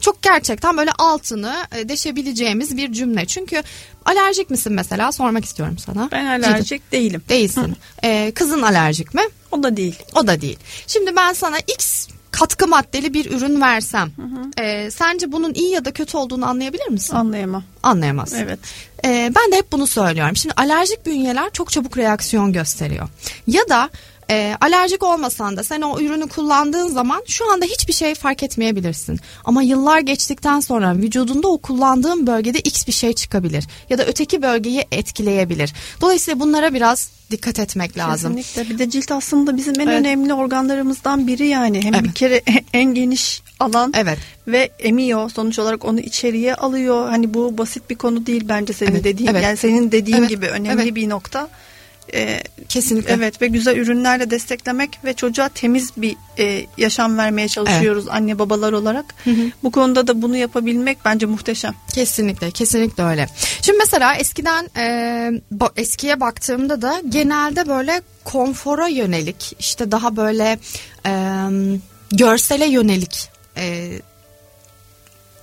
çok 0.00 0.22
gerçekten 0.22 0.76
böyle 0.76 0.92
altını 0.92 1.56
e, 1.76 1.88
deşebileceğimiz 1.88 2.76
bir 2.76 2.92
cümle. 2.92 3.26
Çünkü 3.26 3.62
alerjik 4.04 4.50
misin 4.50 4.72
mesela 4.72 5.12
sormak 5.12 5.44
istiyorum 5.44 5.78
sana. 5.78 6.08
Ben 6.12 6.26
alerjik 6.26 6.66
Ciddi. 6.66 6.92
değilim. 6.92 7.22
Değilsin. 7.28 7.76
Ee, 8.04 8.32
kızın 8.34 8.62
alerjik 8.62 9.14
mi? 9.14 9.22
O 9.52 9.62
da 9.62 9.76
değil. 9.76 9.98
O 10.14 10.26
da 10.26 10.40
değil. 10.40 10.58
Şimdi 10.86 11.16
ben 11.16 11.32
sana 11.32 11.58
X 11.58 12.08
katkı 12.38 12.68
maddeli 12.68 13.14
bir 13.14 13.30
ürün 13.30 13.60
versem 13.60 14.10
hı 14.16 14.22
hı. 14.22 14.62
E, 14.64 14.90
sence 14.90 15.32
bunun 15.32 15.54
iyi 15.54 15.70
ya 15.70 15.84
da 15.84 15.90
kötü 15.90 16.16
olduğunu 16.16 16.46
anlayabilir 16.46 16.88
misin? 16.88 17.14
Anlayamam. 17.16 17.64
Anlayamaz. 17.82 18.34
Evet. 18.34 18.58
E, 19.04 19.32
ben 19.36 19.52
de 19.52 19.56
hep 19.56 19.72
bunu 19.72 19.86
söylüyorum. 19.86 20.36
Şimdi 20.36 20.54
alerjik 20.54 21.06
bünyeler 21.06 21.50
çok 21.52 21.70
çabuk 21.70 21.98
reaksiyon 21.98 22.52
gösteriyor. 22.52 23.08
Ya 23.46 23.68
da 23.68 23.90
e, 24.30 24.56
alerjik 24.60 25.02
olmasan 25.02 25.56
da 25.56 25.64
sen 25.64 25.80
o 25.80 26.00
ürünü 26.00 26.28
kullandığın 26.28 26.88
zaman 26.88 27.22
şu 27.26 27.52
anda 27.52 27.64
hiçbir 27.64 27.92
şey 27.92 28.14
fark 28.14 28.42
etmeyebilirsin. 28.42 29.20
Ama 29.44 29.62
yıllar 29.62 30.00
geçtikten 30.00 30.60
sonra 30.60 30.96
vücudunda 30.96 31.48
o 31.48 31.58
kullandığın 31.58 32.26
bölgede 32.26 32.58
x 32.58 32.86
bir 32.86 32.92
şey 32.92 33.12
çıkabilir 33.12 33.64
ya 33.90 33.98
da 33.98 34.06
öteki 34.06 34.42
bölgeyi 34.42 34.86
etkileyebilir. 34.92 35.74
Dolayısıyla 36.00 36.40
bunlara 36.40 36.74
biraz 36.74 37.10
dikkat 37.30 37.58
etmek 37.58 37.98
lazım. 37.98 38.36
Kesinlikle. 38.36 38.74
Bir 38.74 38.78
de 38.78 38.90
cilt 38.90 39.12
aslında 39.12 39.56
bizim 39.56 39.80
en 39.80 39.86
evet. 39.86 40.00
önemli 40.00 40.34
organlarımızdan 40.34 41.26
biri 41.26 41.46
yani. 41.46 41.84
Hem 41.84 41.94
evet. 41.94 42.04
bir 42.04 42.12
kere 42.12 42.42
en 42.72 42.94
geniş 42.94 43.42
alan 43.60 43.92
evet. 43.96 44.18
ve 44.48 44.70
emiyor. 44.78 45.30
Sonuç 45.30 45.58
olarak 45.58 45.84
onu 45.84 46.00
içeriye 46.00 46.54
alıyor. 46.54 47.08
Hani 47.08 47.34
bu 47.34 47.58
basit 47.58 47.90
bir 47.90 47.94
konu 47.94 48.26
değil 48.26 48.44
bence 48.48 48.72
senin 48.72 48.90
evet. 48.90 49.04
dediğin. 49.04 49.30
Evet. 49.30 49.42
Yani 49.42 49.56
senin 49.56 49.92
dediğin 49.92 50.18
evet. 50.18 50.28
gibi 50.28 50.46
önemli 50.46 50.82
evet. 50.82 50.94
bir 50.94 51.08
nokta. 51.08 51.48
Ee, 52.14 52.42
Kesinlikle. 52.68 53.12
Evet 53.12 53.42
ve 53.42 53.46
güzel 53.46 53.76
ürünlerle 53.76 54.30
desteklemek 54.30 55.04
ve 55.04 55.14
çocuğa 55.14 55.48
temiz 55.48 55.90
bir 55.96 56.16
e, 56.38 56.66
yaşam 56.76 57.18
vermeye 57.18 57.48
çalışıyoruz 57.48 58.04
evet. 58.04 58.14
anne 58.14 58.38
babalar 58.38 58.72
olarak. 58.72 59.04
Hı 59.24 59.30
hı. 59.30 59.50
Bu 59.62 59.70
konuda 59.70 60.06
da 60.06 60.22
bunu 60.22 60.36
yapabilmek 60.36 60.98
bence 61.04 61.26
muhteşem. 61.26 61.74
Kesinlikle, 61.94 62.50
kesinlikle 62.50 63.02
öyle. 63.02 63.28
Şimdi 63.62 63.78
mesela 63.78 64.14
eskiden 64.14 64.70
e, 64.76 65.30
eskiye 65.76 66.20
baktığımda 66.20 66.82
da 66.82 67.02
genelde 67.08 67.68
böyle 67.68 68.02
konfora 68.24 68.88
yönelik, 68.88 69.56
işte 69.58 69.90
daha 69.90 70.16
böyle 70.16 70.58
e, 71.06 71.12
görsele 72.12 72.66
yönelik 72.66 73.28
e, 73.56 73.92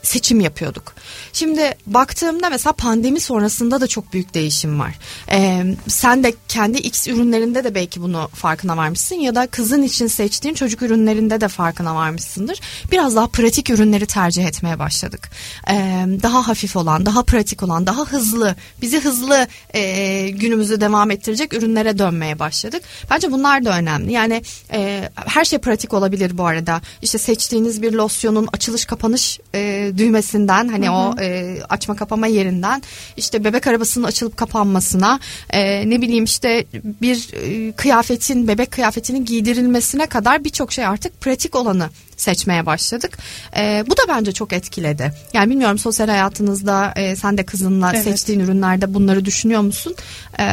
seçim 0.06 0.40
yapıyorduk. 0.40 0.94
Şimdi 1.34 1.72
baktığımda 1.86 2.50
mesela 2.50 2.74
pandemi 2.74 3.20
sonrasında 3.20 3.82
da 3.82 3.88
çok 3.88 4.14
büyük 4.14 4.34
değişim 4.34 4.80
var. 4.80 4.96
Ee, 5.32 5.64
sen 5.88 6.24
de 6.24 6.34
kendi 6.48 6.78
X 6.78 7.08
ürünlerinde 7.08 7.64
de 7.64 7.76
belki 7.76 8.02
bunu 8.02 8.30
farkına 8.34 8.78
varmışsın 8.78 9.16
ya 9.16 9.36
da 9.36 9.48
kızın 9.48 9.84
için 9.84 10.08
seçtiğin 10.08 10.56
çocuk 10.56 10.82
ürünlerinde 10.82 11.42
de 11.42 11.48
farkına 11.48 11.96
varmışsındır. 11.96 12.60
Biraz 12.92 13.16
daha 13.16 13.28
pratik 13.28 13.70
ürünleri 13.70 14.06
tercih 14.06 14.46
etmeye 14.46 14.80
başladık. 14.80 15.30
Ee, 15.70 16.06
daha 16.24 16.48
hafif 16.48 16.76
olan, 16.76 17.06
daha 17.06 17.24
pratik 17.24 17.64
olan, 17.64 17.88
daha 17.88 18.02
hızlı, 18.02 18.56
bizi 18.82 19.00
hızlı 19.00 19.48
e, 19.74 20.30
günümüzü 20.30 20.82
devam 20.82 21.12
ettirecek 21.12 21.54
ürünlere 21.54 21.98
dönmeye 21.98 22.40
başladık. 22.40 22.84
Bence 23.10 23.32
bunlar 23.32 23.66
da 23.66 23.78
önemli. 23.78 24.12
Yani 24.12 24.44
e, 24.72 25.10
her 25.16 25.46
şey 25.46 25.60
pratik 25.60 25.94
olabilir 25.94 26.38
bu 26.38 26.46
arada. 26.46 26.82
İşte 27.02 27.18
seçtiğiniz 27.18 27.82
bir 27.82 27.94
losyonun 27.94 28.48
açılış 28.54 28.86
kapanış 28.86 29.40
e, 29.56 29.92
düğmesinden 29.98 30.68
hani 30.68 30.88
hı 30.88 30.92
hı. 30.92 30.96
o 30.96 31.16
e, 31.22 31.58
açma 31.70 31.96
kapama 31.96 32.28
yerinden 32.28 32.82
işte 33.18 33.44
bebek 33.44 33.68
arabasının 33.68 34.06
açılıp 34.06 34.38
kapanmasına 34.38 35.20
e, 35.50 35.90
ne 35.90 36.02
bileyim 36.02 36.24
işte 36.24 36.66
bir 37.02 37.30
e, 37.34 37.72
kıyafetin 37.72 38.48
bebek 38.48 38.72
kıyafetinin 38.72 39.26
giydirilmesine 39.26 40.06
kadar 40.06 40.44
birçok 40.44 40.72
şey 40.72 40.86
artık 40.86 41.22
pratik 41.22 41.56
olanı 41.56 41.90
seçmeye 42.18 42.66
başladık. 42.66 43.18
E, 43.58 43.84
bu 43.88 43.98
da 43.98 44.02
bence 44.08 44.32
çok 44.32 44.54
etkiledi. 44.54 45.14
Yani 45.34 45.50
bilmiyorum 45.50 45.78
sosyal 45.78 46.08
hayatınızda 46.08 46.94
e, 46.96 47.16
sen 47.16 47.38
de 47.38 47.46
kızınla 47.46 47.92
evet. 47.94 48.04
seçtiğin 48.04 48.40
ürünlerde 48.40 48.94
bunları 48.94 49.26
düşünüyor 49.26 49.62
musun? 49.62 49.96
E, 50.40 50.44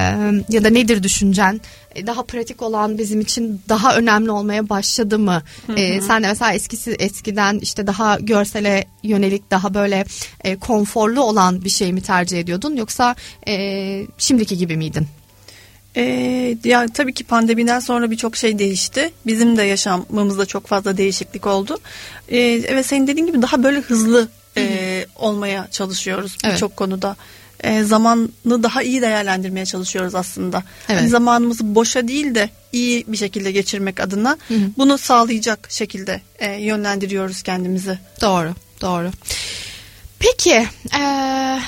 ya 0.48 0.64
da 0.64 0.70
nedir 0.70 1.02
düşüncen? 1.02 1.60
Daha 2.06 2.22
pratik 2.22 2.62
olan 2.62 2.98
bizim 2.98 3.20
için 3.20 3.60
daha 3.68 3.96
önemli 3.96 4.30
olmaya 4.30 4.68
başladı 4.68 5.18
mı? 5.18 5.42
Hı 5.66 5.72
e, 5.72 5.76
hı. 5.76 5.80
E, 5.80 6.00
sen 6.00 6.22
de 6.22 6.28
mesela 6.28 6.52
eskisi 6.52 6.90
eskiden 6.90 7.58
işte 7.58 7.86
daha 7.86 8.18
görsele 8.20 8.84
yönelik 9.02 9.50
daha 9.50 9.74
böyle 9.74 10.04
e, 10.44 10.56
konforlu 10.56 11.22
olan 11.22 11.64
bir 11.64 11.70
şey 11.70 11.92
mi 11.92 12.02
tercih 12.02 12.40
ediyordun 12.40 12.76
yoksa 12.76 13.14
e, 13.48 14.06
şimdiki 14.18 14.58
gibi 14.58 14.76
miydin? 14.76 15.06
Ee, 15.96 16.56
ya 16.64 16.86
tabii 16.94 17.14
ki 17.14 17.24
pandemiden 17.24 17.80
sonra 17.80 18.10
birçok 18.10 18.36
şey 18.36 18.58
değişti. 18.58 19.12
Bizim 19.26 19.56
de 19.56 19.62
yaşamımızda 19.62 20.46
çok 20.46 20.66
fazla 20.66 20.96
değişiklik 20.96 21.46
oldu. 21.46 21.78
Ee, 22.28 22.38
evet 22.38 22.86
senin 22.86 23.06
dediğin 23.06 23.26
gibi 23.26 23.42
daha 23.42 23.62
böyle 23.62 23.80
hızlı 23.80 24.28
e, 24.56 25.06
olmaya 25.16 25.68
çalışıyoruz 25.70 26.38
evet. 26.44 26.54
birçok 26.54 26.76
konuda. 26.76 27.16
E, 27.62 27.82
zamanı 27.82 28.28
daha 28.62 28.82
iyi 28.82 29.02
değerlendirmeye 29.02 29.66
çalışıyoruz 29.66 30.14
aslında. 30.14 30.62
Evet. 30.88 31.00
Hani 31.00 31.08
zamanımızı 31.08 31.74
boşa 31.74 32.08
değil 32.08 32.34
de 32.34 32.50
iyi 32.72 33.04
bir 33.08 33.16
şekilde 33.16 33.52
geçirmek 33.52 34.00
adına 34.00 34.38
hı 34.48 34.54
hı. 34.54 34.70
bunu 34.78 34.98
sağlayacak 34.98 35.68
şekilde 35.70 36.20
e, 36.38 36.52
yönlendiriyoruz 36.52 37.42
kendimizi. 37.42 37.98
Doğru, 38.20 38.54
doğru. 38.80 39.10
Peki, 40.18 40.66
eee 40.94 41.60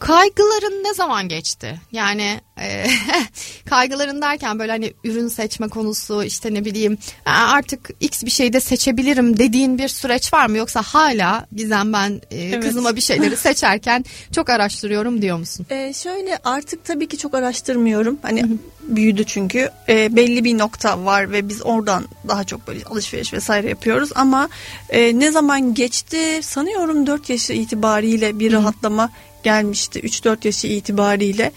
Kaygıların 0.00 0.84
ne 0.84 0.94
zaman 0.94 1.28
geçti? 1.28 1.80
Yani 1.92 2.40
e, 2.60 2.86
kaygıların 3.70 4.22
derken 4.22 4.58
böyle 4.58 4.72
hani 4.72 4.92
ürün 5.04 5.28
seçme 5.28 5.68
konusu 5.68 6.24
işte 6.24 6.54
ne 6.54 6.64
bileyim 6.64 6.98
artık 7.24 7.90
x 8.00 8.24
bir 8.24 8.30
şeyde 8.30 8.60
seçebilirim 8.60 9.38
dediğin 9.38 9.78
bir 9.78 9.88
süreç 9.88 10.32
var 10.32 10.46
mı? 10.46 10.56
Yoksa 10.56 10.82
hala 10.82 11.46
Gizem 11.52 11.92
ben 11.92 12.20
e, 12.30 12.38
evet. 12.38 12.64
kızıma 12.64 12.96
bir 12.96 13.00
şeyleri 13.00 13.36
seçerken 13.46 14.04
çok 14.32 14.50
araştırıyorum 14.50 15.22
diyor 15.22 15.38
musun? 15.38 15.66
E, 15.70 15.92
şöyle 15.92 16.38
artık 16.44 16.84
tabii 16.84 17.08
ki 17.08 17.18
çok 17.18 17.34
araştırmıyorum. 17.34 18.18
Hani 18.22 18.44
büyüdü 18.82 19.24
çünkü 19.24 19.70
e, 19.88 20.16
belli 20.16 20.44
bir 20.44 20.58
nokta 20.58 21.04
var 21.04 21.32
ve 21.32 21.48
biz 21.48 21.62
oradan 21.62 22.04
daha 22.28 22.44
çok 22.44 22.68
böyle 22.68 22.84
alışveriş 22.84 23.32
vesaire 23.32 23.68
yapıyoruz. 23.68 24.10
Ama 24.14 24.48
e, 24.88 25.18
ne 25.18 25.30
zaman 25.30 25.74
geçti 25.74 26.40
sanıyorum 26.42 27.06
4 27.06 27.30
yaşı 27.30 27.52
itibariyle 27.52 28.38
bir 28.38 28.52
rahatlama 28.52 29.10
gelmişti 29.42 30.00
3-4 30.00 30.46
yaşı 30.46 30.66
itibariyle. 30.66 31.52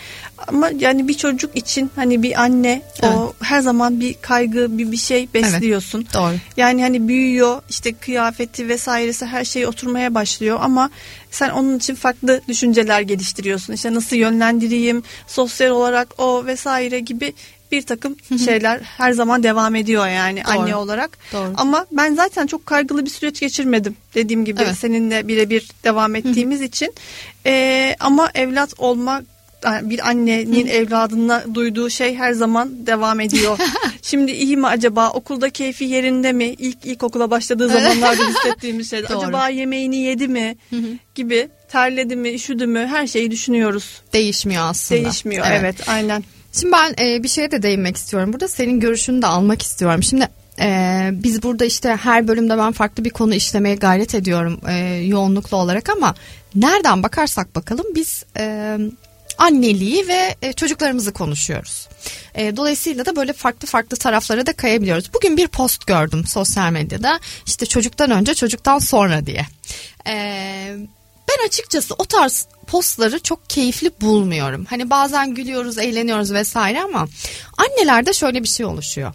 Ama 0.47 0.69
yani 0.79 1.07
bir 1.07 1.13
çocuk 1.13 1.57
için 1.57 1.91
hani 1.95 2.23
bir 2.23 2.41
anne 2.41 2.81
evet. 3.01 3.15
o 3.15 3.33
her 3.41 3.61
zaman 3.61 3.99
bir 3.99 4.15
kaygı 4.21 4.77
bir 4.77 4.91
bir 4.91 4.97
şey 4.97 5.27
besliyorsun. 5.33 5.99
Evet, 5.99 6.13
doğru. 6.13 6.33
Yani 6.57 6.81
hani 6.81 7.07
büyüyor 7.07 7.61
işte 7.69 7.93
kıyafeti 7.93 8.67
vesairesi 8.67 9.25
her 9.25 9.45
şey 9.45 9.67
oturmaya 9.67 10.13
başlıyor 10.15 10.59
ama 10.61 10.89
sen 11.31 11.49
onun 11.49 11.77
için 11.77 11.95
farklı 11.95 12.41
düşünceler 12.47 13.01
geliştiriyorsun. 13.01 13.73
İşte 13.73 13.93
nasıl 13.93 14.15
yönlendireyim 14.15 15.03
sosyal 15.27 15.69
olarak 15.69 16.07
o 16.17 16.45
vesaire 16.45 16.99
gibi 16.99 17.33
bir 17.73 17.81
takım 17.81 18.15
şeyler 18.45 18.79
her 18.79 19.11
zaman 19.11 19.43
devam 19.43 19.75
ediyor 19.75 20.07
yani 20.07 20.43
Doğru. 20.47 20.59
anne 20.59 20.75
olarak. 20.75 21.17
Doğru. 21.33 21.53
Ama 21.57 21.85
ben 21.91 22.13
zaten 22.15 22.47
çok 22.47 22.65
kaygılı 22.65 23.05
bir 23.05 23.09
süreç 23.09 23.39
geçirmedim. 23.39 23.95
Dediğim 24.15 24.45
gibi 24.45 24.61
evet. 24.61 24.77
seninle 24.77 25.27
birebir 25.27 25.69
devam 25.83 26.15
ettiğimiz 26.15 26.61
için. 26.61 26.93
Ee, 27.45 27.95
ama 27.99 28.31
evlat 28.35 28.73
olmak 28.77 29.23
bir 29.81 30.07
annenin 30.09 30.67
Hı. 30.67 30.71
evladına 30.71 31.43
duyduğu 31.53 31.89
şey 31.89 32.15
her 32.15 32.33
zaman 32.33 32.87
devam 32.87 33.19
ediyor. 33.19 33.57
Şimdi 34.01 34.31
iyi 34.31 34.57
mi 34.57 34.67
acaba? 34.67 35.09
Okulda 35.09 35.49
keyfi 35.49 35.85
yerinde 35.85 36.31
mi? 36.31 36.45
İlk 36.45 36.77
ilk 36.83 37.03
okula 37.03 37.31
başladığı 37.31 37.67
zamanlarda 37.69 38.27
hissettiğimiz 38.27 38.89
şey. 38.89 38.99
acaba 39.09 39.49
yemeğini 39.49 39.97
yedi 39.97 40.27
mi? 40.27 40.55
Hı 40.69 40.75
hı. 40.75 40.87
gibi 41.15 41.49
terledi 41.71 42.15
mi, 42.15 42.33
üşüdü 42.33 42.65
mü? 42.65 42.87
Her 42.91 43.07
şeyi 43.07 43.31
düşünüyoruz. 43.31 44.01
Değişmiyor 44.13 44.63
aslında. 44.65 45.01
Değişmiyor 45.01 45.45
evet, 45.49 45.61
evet 45.61 45.89
aynen. 45.89 46.23
Şimdi 46.53 46.71
ben 46.71 46.93
e, 46.99 47.23
bir 47.23 47.27
şeye 47.27 47.51
de 47.51 47.63
değinmek 47.63 47.97
istiyorum. 47.97 48.33
Burada 48.33 48.47
senin 48.47 48.79
görüşünü 48.79 49.21
de 49.21 49.27
almak 49.27 49.61
istiyorum. 49.61 50.03
Şimdi 50.03 50.27
ee, 50.59 51.09
biz 51.13 51.43
burada 51.43 51.65
işte 51.65 51.89
her 51.95 52.27
bölümde 52.27 52.57
ben 52.57 52.71
farklı 52.71 53.05
bir 53.05 53.09
konu 53.09 53.33
işlemeye 53.33 53.75
gayret 53.75 54.15
ediyorum 54.15 54.61
e, 54.67 54.73
yoğunluklu 54.85 55.57
olarak 55.57 55.89
ama 55.89 56.15
nereden 56.55 57.03
bakarsak 57.03 57.55
bakalım 57.55 57.85
biz 57.95 58.25
e, 58.37 58.77
anneliği 59.37 60.07
ve 60.07 60.35
e, 60.41 60.53
çocuklarımızı 60.53 61.13
konuşuyoruz. 61.13 61.87
E, 62.35 62.57
dolayısıyla 62.57 63.05
da 63.05 63.15
böyle 63.15 63.33
farklı 63.33 63.67
farklı 63.67 63.97
taraflara 63.97 64.45
da 64.45 64.53
kayabiliyoruz. 64.53 65.13
Bugün 65.13 65.37
bir 65.37 65.47
post 65.47 65.87
gördüm 65.87 66.23
sosyal 66.27 66.71
medyada 66.71 67.19
işte 67.45 67.65
çocuktan 67.65 68.11
önce 68.11 68.33
çocuktan 68.33 68.79
sonra 68.79 69.25
diye. 69.25 69.45
E, 70.07 70.77
ben 71.39 71.47
açıkçası 71.47 71.95
o 71.97 72.05
tarz 72.05 72.47
postları 72.67 73.19
çok 73.19 73.49
keyifli 73.49 73.91
bulmuyorum. 74.01 74.65
Hani 74.69 74.89
bazen 74.89 75.33
gülüyoruz, 75.33 75.77
eğleniyoruz 75.77 76.33
vesaire 76.33 76.81
ama 76.81 77.07
annelerde 77.57 78.13
şöyle 78.13 78.43
bir 78.43 78.47
şey 78.47 78.65
oluşuyor. 78.65 79.13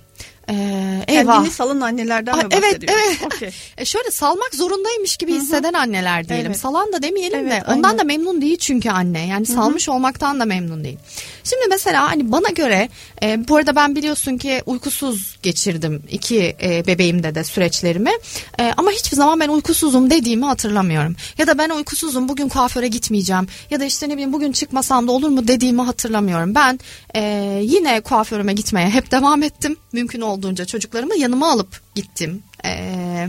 Ee, 0.51 1.05
eyvah. 1.09 1.57
Kendini 1.57 1.85
annelerden 1.85 2.33
Aa, 2.33 2.37
mi 2.37 2.49
Evet 2.51 2.79
evet. 2.83 3.19
Okay. 3.27 3.51
E 3.79 3.85
şöyle 3.85 4.11
salmak 4.11 4.55
zorundaymış 4.55 5.17
gibi 5.17 5.35
hisseden 5.35 5.73
Hı-hı. 5.73 5.83
anneler 5.83 6.29
diyelim. 6.29 6.47
Evet. 6.47 6.61
Salan 6.61 6.93
da 6.93 7.03
demeyelim 7.03 7.39
evet, 7.39 7.53
de 7.53 7.73
ondan 7.73 7.89
aynen. 7.89 7.99
da 7.99 8.05
memnun 8.05 8.41
değil 8.41 8.59
çünkü 8.59 8.91
anne. 8.91 9.27
Yani 9.27 9.49
Hı-hı. 9.49 9.57
salmış 9.57 9.89
olmaktan 9.89 10.41
da 10.41 10.45
memnun 10.45 10.85
değil. 10.85 10.99
Şimdi 11.45 11.63
mesela 11.71 12.11
hani 12.11 12.33
bana 12.33 12.49
göre 12.49 12.89
e, 13.23 13.49
bu 13.49 13.57
arada 13.57 13.77
ben 13.77 13.97
biliyorsun 13.97 14.39
ki 14.39 14.63
uykusuz 14.67 15.39
geçirdim 15.43 16.03
iki 16.11 16.57
e, 16.63 16.87
bebeğimde 16.87 17.35
de 17.35 17.45
süreçlerimi. 17.45 18.13
E, 18.61 18.73
ama 18.77 18.91
hiçbir 18.91 19.17
zaman 19.17 19.41
ben 19.41 19.49
uykusuzum 19.49 20.11
dediğimi 20.11 20.45
hatırlamıyorum. 20.45 21.17
Ya 21.39 21.47
da 21.47 21.59
ben 21.59 21.71
uykusuzum 21.71 22.29
bugün 22.29 22.49
kuaföre 22.49 22.89
gitmeyeceğim. 22.89 23.47
Ya 23.71 23.81
da 23.81 23.85
işte 23.85 24.09
ne 24.09 24.13
bileyim 24.13 24.33
bugün 24.33 24.53
çıkmasam 24.53 25.09
da 25.09 25.13
olur 25.13 25.29
mu 25.29 25.49
dediğimi 25.49 25.83
hatırlamıyorum. 25.83 26.55
Ben 26.55 26.81
e, 27.15 27.23
yine 27.63 28.01
kuaförüme 28.01 28.53
gitmeye 28.53 28.91
hep 28.91 29.11
devam 29.11 29.43
ettim. 29.43 29.77
Mümkün 29.93 30.21
olduğunca 30.38 30.64
çocuklarımı 30.64 31.16
yanıma 31.16 31.53
alıp 31.53 31.81
gittim. 31.94 32.42
Ee, 32.64 33.29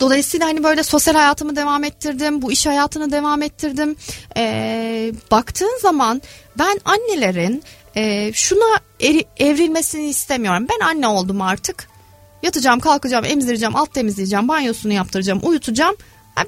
dolayısıyla 0.00 0.46
hani 0.46 0.64
böyle 0.64 0.82
sosyal 0.82 1.14
hayatımı 1.14 1.56
devam 1.56 1.84
ettirdim, 1.84 2.42
bu 2.42 2.52
iş 2.52 2.66
hayatını 2.66 3.12
devam 3.12 3.42
ettirdim. 3.42 3.96
Ee, 4.36 5.12
baktığın 5.30 5.78
zaman 5.82 6.22
ben 6.58 6.80
annelerin 6.84 7.62
e, 7.96 8.32
şuna 8.32 8.80
eri, 9.00 9.24
evrilmesini 9.36 10.08
istemiyorum. 10.08 10.66
Ben 10.70 10.86
anne 10.86 11.08
oldum 11.08 11.42
artık. 11.42 11.88
Yatacağım, 12.42 12.80
kalkacağım, 12.80 13.24
emzireceğim, 13.24 13.76
alt 13.76 13.94
temizleyeceğim, 13.94 14.48
banyosunu 14.48 14.92
yaptıracağım, 14.92 15.40
uyutacağım. 15.42 15.96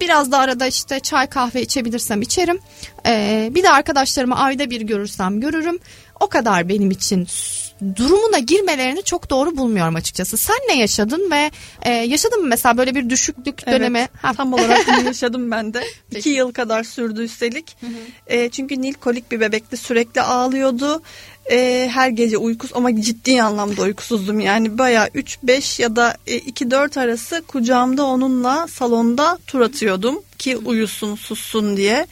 Biraz 0.01 0.33
da 0.33 0.39
arada 0.39 0.67
işte 0.67 1.01
çay 1.01 1.27
kahve 1.27 1.63
içebilirsem 1.63 2.23
içerim. 2.23 2.59
Ee, 3.07 3.51
bir 3.55 3.63
de 3.63 3.71
arkadaşlarımı 3.71 4.37
ayda 4.37 4.71
bir 4.71 4.81
görürsem 4.81 5.41
görürüm. 5.41 5.79
O 6.21 6.27
kadar 6.27 6.69
benim 6.69 6.91
için 6.91 7.27
durumuna 7.97 8.39
girmelerini 8.39 9.03
çok 9.03 9.31
doğru 9.31 9.57
bulmuyorum 9.57 9.95
açıkçası. 9.95 10.37
Sen 10.37 10.57
ne 10.69 10.79
yaşadın 10.79 11.31
ve 11.31 11.51
e, 11.83 11.91
yaşadın 11.91 12.41
mı 12.41 12.49
mesela 12.49 12.77
böyle 12.77 12.95
bir 12.95 13.11
düşüklük 13.11 13.67
dönemi? 13.67 13.99
Evet, 13.99 14.11
ha. 14.23 14.33
tam 14.37 14.53
olarak 14.53 14.87
bunu 14.87 15.05
yaşadım 15.07 15.51
ben 15.51 15.75
de. 15.75 15.85
İki 16.11 16.29
yıl 16.29 16.53
kadar 16.53 16.85
sürdü 16.85 17.23
üstelik. 17.23 17.77
Hı 17.81 17.87
hı. 17.87 17.91
E, 18.27 18.51
çünkü 18.51 18.83
Nil 18.83 18.95
kolik 18.95 19.31
bir 19.33 19.41
bebekti 19.41 19.77
sürekli 19.77 20.21
ağlıyordu 20.21 21.03
e, 21.51 21.91
her 21.93 22.09
gece 22.09 22.39
uykus 22.39 22.71
ama 22.75 23.01
ciddi 23.01 23.43
anlamda 23.43 23.83
uykusuzdum 23.83 24.41
yani 24.41 24.79
baya 24.79 25.09
3-5 25.09 25.83
ya 25.83 25.97
da 25.97 26.17
e, 26.27 26.39
2-4 26.39 27.01
arası 27.01 27.43
kucağımda 27.49 28.05
onunla 28.05 28.67
salonda 28.67 29.39
tur 29.47 29.61
atıyordum 29.61 30.23
ki 30.45 30.57
uyusun 30.57 31.15
sussun 31.15 31.77
diye. 31.77 32.07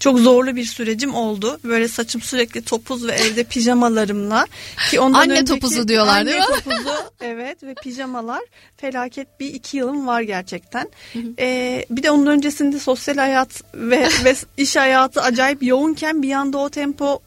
Çok 0.00 0.18
zorlu 0.18 0.56
bir 0.56 0.64
sürecim 0.64 1.14
oldu. 1.14 1.60
Böyle 1.64 1.88
saçım 1.88 2.20
sürekli 2.20 2.62
topuz 2.62 3.06
ve 3.06 3.12
evde 3.12 3.44
pijamalarımla 3.44 4.46
ki 4.90 5.00
ondan 5.00 5.20
anne 5.20 5.32
önceki, 5.32 5.60
topuzu 5.60 5.88
diyorlar 5.88 6.26
değil 6.26 6.36
mi? 6.36 6.44
Anne 6.44 6.54
topuzu 6.54 6.94
evet 7.20 7.62
ve 7.62 7.74
pijamalar. 7.74 8.42
Felaket 8.76 9.40
bir 9.40 9.54
iki 9.54 9.76
yılım 9.76 10.06
var 10.06 10.20
gerçekten. 10.20 10.88
Ee, 11.38 11.84
bir 11.90 12.02
de 12.02 12.10
onun 12.10 12.26
öncesinde 12.26 12.78
sosyal 12.78 13.16
hayat 13.16 13.62
ve, 13.74 14.08
ve 14.24 14.34
iş 14.56 14.76
hayatı 14.76 15.22
acayip 15.22 15.62
yoğunken 15.62 16.22
bir 16.22 16.32
anda 16.32 16.58
o 16.58 16.68
tempo 16.68 17.20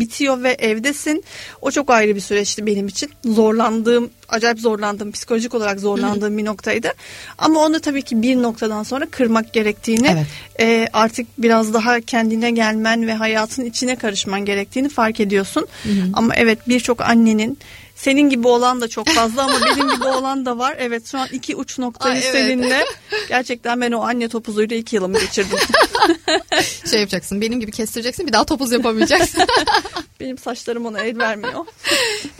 bitiyor 0.00 0.42
ve 0.42 0.50
evdesin. 0.50 1.24
O 1.60 1.70
çok 1.70 1.90
ayrı 1.90 2.16
bir 2.16 2.20
süreçti 2.20 2.66
benim 2.66 2.88
için. 2.88 3.10
Zorlandığım, 3.24 4.10
acayip 4.28 4.60
zorlandığım, 4.60 5.12
psikolojik 5.12 5.54
olarak 5.54 5.80
zorlandığım 5.80 6.30
Hı-hı. 6.30 6.38
bir 6.38 6.44
noktaydı. 6.44 6.92
Ama 7.38 7.60
onu 7.60 7.80
tabii 7.80 8.02
ki 8.02 8.22
bir 8.22 8.36
noktadan 8.36 8.82
sonra 8.82 9.06
kırmak 9.10 9.52
gerektiğini, 9.52 10.06
evet. 10.06 10.26
e, 10.60 10.88
artık 10.92 11.26
biraz 11.38 11.74
daha 11.74 12.00
kendine 12.00 12.50
gelmen 12.50 13.06
ve 13.06 13.14
hayatın 13.14 13.64
içine 13.64 13.96
karışman 13.96 14.44
gerektiğini 14.44 14.88
fark 14.88 15.20
ediyorsun. 15.20 15.66
Hı-hı. 15.82 16.10
Ama 16.12 16.34
evet 16.36 16.58
birçok 16.68 17.00
annenin 17.00 17.58
senin 17.94 18.28
gibi 18.28 18.48
olan 18.48 18.80
da 18.80 18.88
çok 18.88 19.08
fazla 19.08 19.42
ama 19.42 19.60
benim 19.66 19.94
gibi 19.94 20.04
olan 20.04 20.46
da 20.46 20.58
var. 20.58 20.76
Evet 20.78 21.06
şu 21.06 21.18
an 21.18 21.28
iki 21.32 21.56
uç 21.56 21.78
noktayı 21.78 22.14
Ay, 22.14 22.20
evet. 22.24 22.32
seninle. 22.32 22.84
Gerçekten 23.28 23.80
ben 23.80 23.92
o 23.92 24.00
anne 24.00 24.28
topuzuyla 24.28 24.76
iki 24.76 24.96
yılımı 24.96 25.18
geçirdim. 25.18 25.58
şey 26.90 27.00
yapacaksın 27.00 27.40
benim 27.40 27.60
gibi 27.60 27.70
kestireceksin 27.70 28.26
bir 28.26 28.32
daha 28.32 28.44
topuz 28.44 28.72
yapamayacaksın. 28.72 29.42
benim 30.20 30.38
saçlarım 30.38 30.86
ona 30.86 31.00
el 31.00 31.18
vermiyor. 31.18 31.66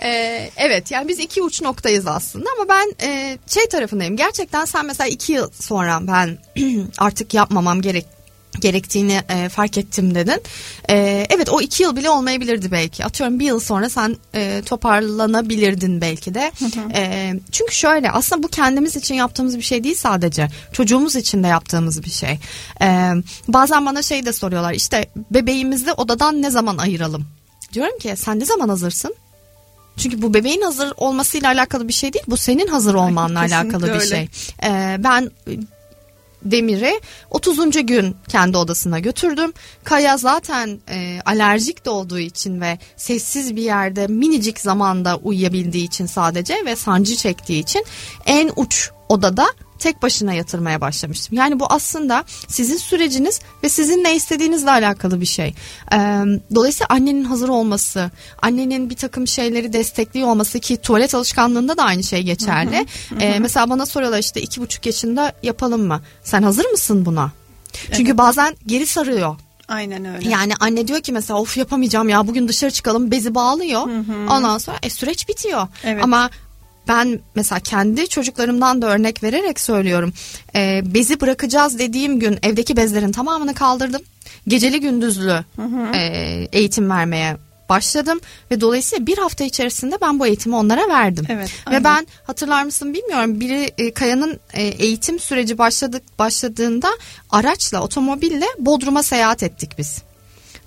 ee, 0.03 0.51
evet 0.57 0.91
yani 0.91 1.09
biz 1.09 1.19
iki 1.19 1.43
uç 1.43 1.63
noktayız 1.63 2.07
aslında 2.07 2.51
ama 2.59 2.69
ben 2.69 3.07
e, 3.07 3.39
şey 3.47 3.69
tarafındayım. 3.69 4.17
Gerçekten 4.17 4.65
sen 4.65 4.87
mesela 4.87 5.09
iki 5.09 5.33
yıl 5.33 5.51
sonra 5.61 6.01
ben 6.03 6.39
artık 6.99 7.35
yapmamam 7.35 7.83
gerek 7.83 8.07
gerektiğini 8.61 9.21
e, 9.29 9.49
fark 9.49 9.79
ettim 9.79 10.15
dedin. 10.15 10.43
E, 10.91 11.27
evet 11.31 11.49
o 11.51 11.61
iki 11.61 11.83
yıl 11.83 11.97
bile 11.97 12.11
olmayabilirdi 12.11 12.73
belki. 12.73 13.05
Atıyorum 13.05 13.39
bir 13.41 13.47
yıl 13.47 13.61
sonra 13.61 13.89
sen 13.89 14.17
e, 14.35 14.63
toparlanabilirdin 14.67 16.01
belki 16.01 16.35
de. 16.35 16.53
E, 16.95 17.33
çünkü 17.53 17.75
şöyle 17.75 18.11
aslında 18.11 18.43
bu 18.43 18.49
kendimiz 18.49 18.97
için 18.97 19.15
yaptığımız 19.15 19.57
bir 19.57 19.63
şey 19.63 19.85
değil 19.85 19.97
sadece. 19.97 20.49
Çocuğumuz 20.73 21.17
için 21.17 21.43
de 21.43 21.47
yaptığımız 21.47 22.03
bir 22.05 22.11
şey. 22.11 22.39
E, 22.83 23.11
bazen 23.49 23.87
bana 23.87 24.03
şey 24.03 24.27
de 24.27 24.33
soruyorlar 24.33 24.73
işte 24.73 25.07
bebeğimizi 25.31 25.93
odadan 25.93 26.43
ne 26.43 26.51
zaman 26.51 26.79
ayıralım? 26.79 27.27
Diyorum 27.73 27.99
ki 27.99 28.15
sen 28.17 28.41
ne 28.41 28.45
zaman 28.45 28.69
hazırsın? 28.69 29.15
Çünkü 29.97 30.23
bu 30.23 30.35
bebeğin 30.35 30.63
hazır 30.63 30.93
olmasıyla 30.97 31.49
alakalı 31.49 31.89
bir 31.89 31.93
şey 31.93 32.13
değil. 32.13 32.25
Bu 32.29 32.37
senin 32.37 32.67
hazır 32.67 32.95
olmanla 32.95 33.41
Ay, 33.41 33.55
alakalı 33.55 33.87
öyle. 33.87 34.01
bir 34.01 34.07
şey. 34.07 34.29
Ee, 34.65 34.97
ben 34.99 35.31
Demir'i 36.45 37.01
30. 37.31 37.87
gün 37.87 38.17
kendi 38.29 38.57
odasına 38.57 38.99
götürdüm. 38.99 39.53
Kaya 39.85 40.17
zaten 40.17 40.81
e, 40.89 41.21
alerjik 41.25 41.85
de 41.85 41.91
olduğu 41.91 42.19
için 42.19 42.61
ve 42.61 42.79
sessiz 42.97 43.57
bir 43.57 43.63
yerde 43.63 44.07
minicik 44.07 44.61
zamanda 44.61 45.17
uyuyabildiği 45.17 45.85
için 45.87 46.07
sadece 46.07 46.65
ve 46.67 46.77
sancı 46.77 47.17
çektiği 47.17 47.63
için 47.63 47.85
en 48.27 48.51
uç 48.57 48.91
odada 49.09 49.47
tek 49.79 50.03
başına 50.03 50.35
yatırmaya 50.35 50.81
başlamıştım. 50.81 51.39
Yani 51.39 51.61
bu 51.61 51.67
aslında 51.69 52.25
sizin 52.49 52.77
süreciniz 52.77 53.41
ve 53.63 53.69
sizin 53.69 54.05
ne 54.05 54.17
istediğinizle 54.17 54.71
alakalı 54.71 55.21
bir 55.21 55.27
şey. 55.27 55.55
Ee, 55.93 55.97
dolayısıyla 56.55 56.87
annenin 56.89 57.25
hazır 57.25 57.49
olması, 57.49 58.11
annenin 58.43 58.91
bir 58.91 58.97
takım 58.97 59.27
şeyleri 59.27 59.73
destekliyor 59.73 60.29
olması 60.29 60.61
ki 60.61 60.77
tuvalet 60.77 61.15
alışkanlığında 61.15 61.77
da 61.77 61.83
aynı 61.83 62.03
şey 62.03 62.23
geçerli. 62.23 62.77
Hı 62.77 63.15
hı, 63.15 63.19
hı. 63.19 63.21
Ee, 63.21 63.39
mesela 63.39 63.71
bana 63.71 63.87
soruyorlar 63.87 64.19
işte 64.19 64.41
iki 64.41 64.61
buçuk 64.61 64.87
yaşında 64.87 65.33
yapalım 65.43 65.87
mı? 65.87 66.01
Sen 66.25 66.43
hazır 66.43 66.65
mısın 66.65 67.07
buna? 67.07 67.33
Çünkü 67.93 68.11
evet. 68.11 68.19
bazen 68.19 68.57
geri 68.67 68.87
sarıyor. 68.87 69.37
Aynen 69.69 70.05
öyle. 70.05 70.29
Yani 70.29 70.53
anne 70.61 70.89
diyor 70.89 71.01
ki 71.01 71.13
mesela 71.13 71.41
of 71.41 71.57
yapamayacağım 71.57 72.09
ya 72.09 72.27
bugün 72.27 72.49
dışarı 72.49 72.71
çıkalım 72.71 73.11
bezi 73.11 73.35
bağlıyor. 73.35 73.87
Hı 73.87 73.99
hı. 73.99 74.31
Ondan 74.31 74.59
sonra 74.59 74.77
e, 74.83 74.91
süreç 74.91 75.29
bitiyor. 75.29 75.69
Evet. 75.85 76.05
Ama 76.05 76.31
ben 76.89 77.19
mesela 77.35 77.61
kendi 77.61 78.09
çocuklarımdan 78.09 78.83
da 78.83 78.87
örnek 78.87 79.23
vererek 79.23 79.61
söylüyorum. 79.61 80.13
E, 80.55 80.83
bezi 80.95 81.21
bırakacağız 81.21 81.79
dediğim 81.79 82.21
gün 82.21 82.39
evdeki 82.43 82.77
bezlerin 82.77 83.13
tamamını 83.13 83.55
kaldırdım. 83.55 84.03
Geceli 84.49 84.81
gündüzlü 84.81 85.45
hı 85.57 85.63
hı. 85.63 85.97
E, 85.97 86.49
eğitim 86.53 86.91
vermeye 86.91 87.37
başladım 87.69 88.21
ve 88.51 88.61
dolayısıyla 88.61 89.07
bir 89.07 89.19
hafta 89.19 89.45
içerisinde 89.45 89.99
ben 90.01 90.21
bu 90.21 90.27
eğitimi 90.27 90.57
onlara 90.57 90.89
verdim. 90.89 91.27
Evet, 91.29 91.51
ve 91.71 91.85
ben 91.85 92.07
hatırlar 92.25 92.65
mısın 92.65 92.95
bilmiyorum 92.95 93.41
biri 93.41 93.71
e, 93.79 93.91
Kaya'nın 93.91 94.41
e, 94.55 94.63
eğitim 94.63 95.19
süreci 95.19 95.59
başladık 95.59 96.03
başladığında 96.19 96.91
araçla 97.31 97.83
otomobille 97.83 98.47
Bodrum'a 98.59 99.03
seyahat 99.03 99.43
ettik 99.43 99.71
biz. 99.79 100.03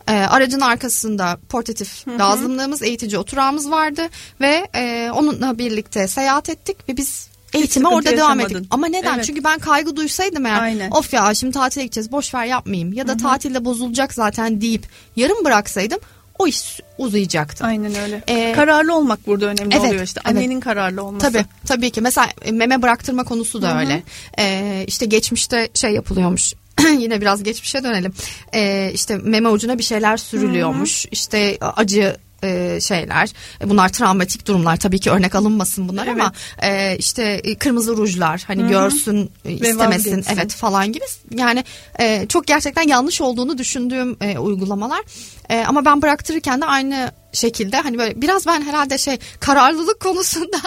E, 0.08 0.12
aracın 0.12 0.60
arkasında 0.60 1.39
portatif 1.50 2.08
hı 2.08 2.20
lazımlığımız, 2.20 2.82
eğitici 2.82 3.17
oturağımız 3.17 3.72
vardı 3.72 4.02
ve 4.41 4.67
e, 4.76 5.12
onunla 5.13 5.58
birlikte 5.58 6.08
seyahat 6.08 6.50
ettik 6.50 6.78
ve 6.89 6.98
biz 6.98 7.30
eğitime 7.54 7.88
orada 7.88 8.12
devam 8.12 8.39
ettik. 8.39 8.58
Ama 8.70 8.88
neden? 8.88 9.15
Evet. 9.15 9.26
Çünkü 9.26 9.43
ben 9.43 9.60
kaygı 9.60 9.96
duysaydım 9.96 10.46
eğer 10.46 10.62
Aynen. 10.62 10.91
of 10.91 11.13
ya 11.13 11.34
şimdi 11.34 11.54
tatile 11.54 11.84
gideceğiz 11.84 12.12
boş 12.12 12.34
ver 12.34 12.46
yapmayayım 12.46 12.93
ya 12.93 13.08
da 13.08 13.12
Hı-hı. 13.12 13.20
tatilde 13.20 13.65
bozulacak 13.65 14.13
zaten 14.13 14.62
deyip 14.62 14.88
yarım 15.15 15.46
bıraksaydım 15.46 16.00
o 16.39 16.48
iş 16.48 16.80
uzayacaktı. 16.98 17.65
Aynen 17.65 17.96
öyle. 17.96 18.24
Ee, 18.28 18.54
kararlı 18.54 18.96
olmak 18.96 19.28
burada 19.28 19.46
önemli 19.46 19.76
evet, 19.76 19.89
oluyor 19.89 20.04
işte. 20.04 20.22
Annenin 20.24 20.52
evet. 20.52 20.63
kararlı 20.63 21.04
olması. 21.04 21.32
Tabii 21.32 21.46
tabii 21.65 21.91
ki. 21.91 22.02
Mesela 22.02 22.28
meme 22.52 22.82
bıraktırma 22.82 23.24
konusu 23.24 23.62
da 23.62 23.70
Hı-hı. 23.70 23.80
öyle. 23.80 24.04
Ee, 24.39 24.84
işte 24.88 25.06
geçmişte 25.06 25.70
şey 25.74 25.91
yapılıyormuş 25.91 26.54
yine 27.00 27.22
biraz 27.22 27.44
geçmişe 27.44 27.84
dönelim. 27.84 28.13
Ee, 28.54 28.92
işte 28.94 29.18
meme 29.18 29.50
ucuna 29.50 29.78
bir 29.78 29.84
şeyler 29.84 30.18
sürülüyormuş. 30.18 31.04
Hı-hı. 31.04 31.12
İşte 31.12 31.58
acı 31.62 32.18
e, 32.44 32.80
şeyler. 32.82 33.30
E, 33.62 33.70
bunlar 33.70 33.90
travmatik 33.90 34.48
durumlar 34.48 34.78
tabii 34.78 35.00
ki 35.00 35.12
örnek 35.12 35.36
alınmasın 35.36 35.90
bunlar 35.90 36.08
evet. 36.08 36.22
ama 36.22 36.32
e, 36.63 36.98
işte 36.98 37.42
kırmızı 37.60 37.98
rujlar 37.98 38.44
hani 38.48 38.62
Hı-hı. 38.62 38.70
görsün 38.70 39.32
istemesin 39.46 40.26
evet 40.34 40.54
falan 40.54 40.92
gibi. 40.92 41.06
Yani 41.36 41.63
e, 42.00 42.26
çok 42.30 42.48
gerçekten 42.48 42.88
yanlış 42.88 43.22
olduğunu 43.22 43.58
düşündüğüm 43.58 44.18
e, 44.22 44.38
uygulamalar. 44.38 45.02
E, 45.50 45.64
ama 45.68 45.86
ben 45.86 46.02
bıraktırırken 46.02 46.62
de 46.62 46.66
aynı 46.66 47.12
şekilde 47.34 47.78
hani 47.78 47.98
böyle 47.98 48.22
biraz 48.22 48.46
ben 48.48 48.62
herhalde 48.62 48.98
şey 48.98 49.18
kararlılık 49.40 50.00
konusunda 50.08 50.58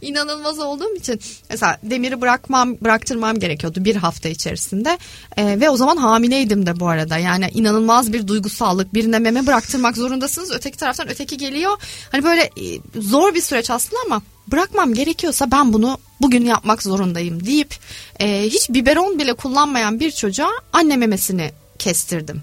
inanılmaz 0.00 0.58
olduğum 0.58 0.94
için 0.96 1.20
mesela 1.50 1.78
demiri 1.82 2.20
bırakmam 2.20 2.76
bıraktırmam 2.80 3.38
gerekiyordu 3.38 3.84
bir 3.84 3.96
hafta 3.96 4.28
içerisinde. 4.28 4.98
E, 5.36 5.60
ve 5.60 5.70
o 5.70 5.76
zaman 5.76 5.96
hamileydim 5.96 6.66
de 6.66 6.80
bu 6.80 6.88
arada. 6.88 7.18
Yani 7.18 7.48
inanılmaz 7.54 8.12
bir 8.12 8.26
duygusallık 8.26 8.94
birine 8.94 9.18
meme 9.18 9.46
bıraktırmak 9.46 9.96
zorundasınız 9.96 10.50
öteki 10.52 10.78
taraftan 10.78 11.08
öteki 11.08 11.36
geliyor. 11.36 11.72
Hani 12.12 12.24
böyle 12.24 12.42
e, 12.42 13.00
zor 13.00 13.34
bir 13.34 13.40
süreç 13.40 13.70
aslında 13.70 14.00
ama 14.06 14.22
bırakmam 14.48 14.94
gerekiyorsa 14.94 15.50
ben 15.50 15.72
bunu 15.72 15.98
bugün 16.20 16.44
yapmak 16.44 16.82
zorundayım 16.82 17.46
deyip 17.46 17.74
e, 18.20 18.42
hiç 18.42 18.70
biberon 18.70 19.18
bile 19.18 19.34
kullanmayan 19.34 20.00
bir 20.00 20.10
çocuğa 20.10 20.50
anne 20.72 20.96
memesini 20.96 21.52
kestirdim. 21.78 22.42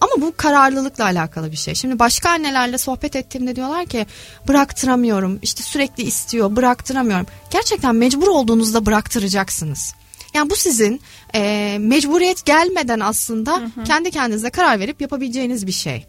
Ama 0.00 0.12
bu 0.18 0.34
kararlılıkla 0.36 1.04
alakalı 1.04 1.52
bir 1.52 1.56
şey. 1.56 1.74
Şimdi 1.74 1.98
başka 1.98 2.30
annelerle 2.30 2.78
sohbet 2.78 3.16
ettiğimde 3.16 3.56
diyorlar 3.56 3.86
ki 3.86 4.06
bıraktıramıyorum. 4.48 5.38
İşte 5.42 5.62
sürekli 5.62 6.02
istiyor 6.02 6.56
bıraktıramıyorum. 6.56 7.26
Gerçekten 7.50 7.94
mecbur 7.94 8.28
olduğunuzda 8.28 8.86
bıraktıracaksınız. 8.86 9.94
Yani 10.34 10.50
bu 10.50 10.56
sizin 10.56 11.00
e, 11.34 11.76
mecburiyet 11.80 12.44
gelmeden 12.44 13.00
aslında 13.00 13.56
hı 13.56 13.64
hı. 13.64 13.84
kendi 13.84 14.10
kendinize 14.10 14.50
karar 14.50 14.80
verip 14.80 15.00
yapabileceğiniz 15.00 15.66
bir 15.66 15.72
şey. 15.72 16.06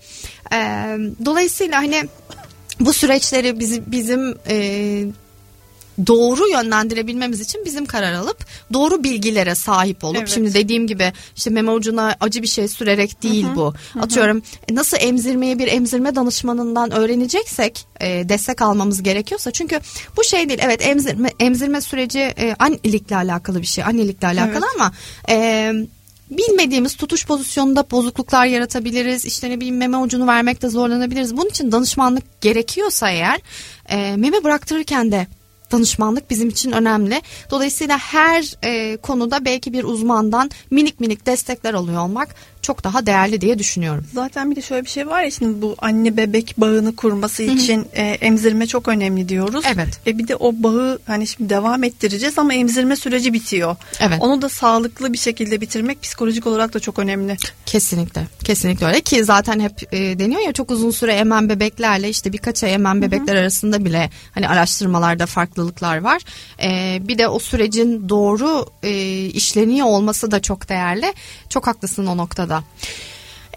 E, 0.54 0.58
dolayısıyla 1.26 1.78
hani 1.78 2.04
bu 2.80 2.94
süreçleri 2.94 3.60
bizim, 3.60 3.84
bizim 3.88 4.38
e, 4.50 5.06
doğru 6.08 6.50
yönlendirebilmemiz 6.50 7.42
için 7.42 7.66
bizim 7.66 7.86
karar 7.86 8.14
alıp 8.14 8.46
doğru 8.74 9.04
bilgilere 9.04 9.56
sahip 9.56 10.04
olup 10.04 10.18
Evet. 10.18 10.30
şimdi 10.30 10.54
dediğim 10.54 10.88
gibi 10.88 11.14
işte 11.36 11.50
meme 11.50 11.72
ucuna 11.72 12.16
acı 12.20 12.42
bir 12.42 12.48
şey 12.48 12.68
sürerek 12.68 13.24
değil 13.24 13.46
bu. 13.56 13.74
Atıyorum 14.02 14.42
e, 14.72 14.76
nasıl 14.76 14.98
emzirmeyi 15.00 15.60
bir 15.60 15.68
emzirme 15.68 16.16
danışmanından 16.16 16.92
öğreneceksek 16.92 17.86
e, 18.02 18.30
destek 18.30 18.62
almamız 18.62 19.04
gerekiyorsa 19.04 19.52
çünkü 19.52 19.80
bu 20.18 20.24
şey 20.24 20.50
değil 20.50 20.60
evet 20.64 20.88
emzirme 20.88 21.30
emzirme 21.40 21.82
süreci 21.82 22.20
e, 22.20 22.56
annelikle 22.60 23.16
alakalı 23.16 23.62
bir 23.62 23.68
şey 23.68 23.84
annelikle 23.84 24.28
alakalı 24.28 24.66
Evet. 24.66 24.76
ama 24.76 24.92
e, 25.30 25.74
bilmediğimiz 26.32 26.96
tutuş 26.96 27.26
pozisyonunda 27.26 27.92
bozukluklar 27.92 28.46
yaratabiliriz. 28.46 29.26
İşte 29.26 29.50
ne 29.50 29.58
bileyim 29.58 29.78
meme 29.78 29.98
ucunu 29.98 30.28
vermekte 30.28 30.70
zorlanabiliriz. 30.70 31.38
Bunun 31.38 31.50
için 31.50 31.72
danışmanlık 31.72 32.42
gerekiyorsa 32.42 33.10
eğer 33.10 33.40
e, 33.90 34.16
meme 34.18 34.44
bıraktırırken 34.44 35.12
de 35.12 35.28
danışmanlık 35.72 36.30
bizim 36.30 36.50
için 36.50 36.72
önemli. 36.72 37.22
Dolayısıyla 37.52 37.98
her 37.98 38.56
e, 38.64 38.98
konuda 38.98 39.46
belki 39.46 39.74
bir 39.74 39.84
uzmandan 39.84 40.52
minik 40.72 41.00
minik 41.00 41.26
destekler 41.26 41.74
alıyor 41.74 42.02
olmak 42.02 42.36
çok 42.62 42.84
daha 42.84 43.06
değerli 43.06 43.42
diye 43.42 43.60
düşünüyorum. 43.60 44.06
Zaten 44.14 44.52
bir 44.52 44.56
de 44.56 44.62
şöyle 44.62 44.86
bir 44.86 44.90
şey 44.90 45.08
var 45.08 45.24
ya 45.24 45.32
şimdi 45.32 45.62
bu 45.62 45.76
anne 45.80 46.18
bebek 46.18 46.54
bağını 46.58 46.96
kurması 46.96 47.44
için 47.44 47.88
e, 47.94 48.04
emzirme 48.04 48.68
çok 48.68 48.88
önemli 48.88 49.30
diyoruz. 49.30 49.66
Evet. 49.74 50.00
E 50.08 50.18
bir 50.18 50.28
de 50.28 50.36
o 50.36 50.54
bağı 50.56 51.00
hani 51.06 51.28
şimdi 51.28 51.50
devam 51.50 51.84
ettireceğiz 51.84 52.40
ama 52.40 52.54
emzirme 52.54 52.96
süreci 52.96 53.34
bitiyor. 53.34 53.76
Evet. 54.00 54.18
Onu 54.22 54.42
da 54.42 54.50
sağlıklı 54.50 55.14
bir 55.14 55.18
şekilde 55.18 55.62
bitirmek 55.62 56.04
psikolojik 56.04 56.48
olarak 56.48 56.74
da 56.74 56.80
çok 56.80 57.00
önemli. 57.00 57.38
Kesinlikle. 57.66 58.28
Kesinlikle 58.44 58.86
öyle 58.86 59.02
ki 59.02 59.24
zaten 59.24 59.60
hep 59.60 59.94
e, 59.94 60.20
deniyor 60.20 60.42
ya 60.42 60.54
çok 60.54 60.72
uzun 60.72 60.92
süre 60.92 61.14
emen 61.14 61.50
bebeklerle 61.50 62.10
işte 62.10 62.34
birkaç 62.34 62.64
ay 62.64 62.74
emen 62.74 63.02
bebekler 63.02 63.36
arasında 63.36 63.86
bile 63.86 64.10
hani 64.32 64.50
araştırmalarda 64.50 65.26
farklılıklar 65.26 65.98
var. 66.02 66.22
E, 66.64 67.00
bir 67.08 67.18
de 67.18 67.28
o 67.28 67.40
sürecin 67.40 68.10
doğru 68.10 68.66
e, 68.84 69.26
işleniyor 69.26 69.88
olması 69.88 70.32
da 70.32 70.42
çok 70.42 70.70
değerli. 70.70 71.14
Çok 71.50 71.68
haklısın 71.68 72.06
o 72.06 72.18
noktada. 72.18 72.59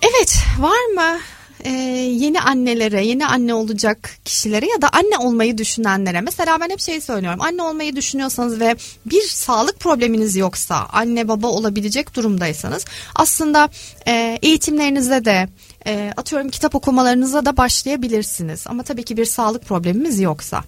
Evet 0.03 0.35
var 0.59 0.87
mı 0.95 1.19
e, 1.65 1.71
yeni 1.71 2.41
annelere, 2.41 3.07
yeni 3.07 3.27
anne 3.27 3.55
olacak 3.55 4.11
kişilere 4.25 4.67
ya 4.67 4.83
da 4.83 4.89
anne 4.93 5.19
olmayı 5.19 5.59
düşünenlere. 5.59 6.21
Mesela 6.21 6.61
ben 6.61 6.71
hep 6.71 6.81
şey 6.81 7.01
söylüyorum. 7.01 7.41
Anne 7.41 7.63
olmayı 7.63 7.97
düşünüyorsanız 7.97 8.61
ve 8.61 8.77
bir 9.07 9.23
sağlık 9.23 9.81
probleminiz 9.81 10.37
yoksa, 10.37 10.87
anne 10.93 11.29
baba 11.29 11.47
olabilecek 11.47 12.15
durumdaysanız 12.17 12.85
aslında 13.15 13.69
e, 14.07 14.39
eğitimlerinize 14.43 15.25
de 15.25 15.49
e, 15.87 16.13
atıyorum 16.17 16.49
kitap 16.49 16.75
okumalarınıza 16.75 17.45
da 17.45 17.57
başlayabilirsiniz. 17.57 18.65
Ama 18.67 18.83
tabii 18.83 19.05
ki 19.05 19.17
bir 19.17 19.25
sağlık 19.25 19.65
problemimiz 19.65 20.21
yoksa. 20.21 20.65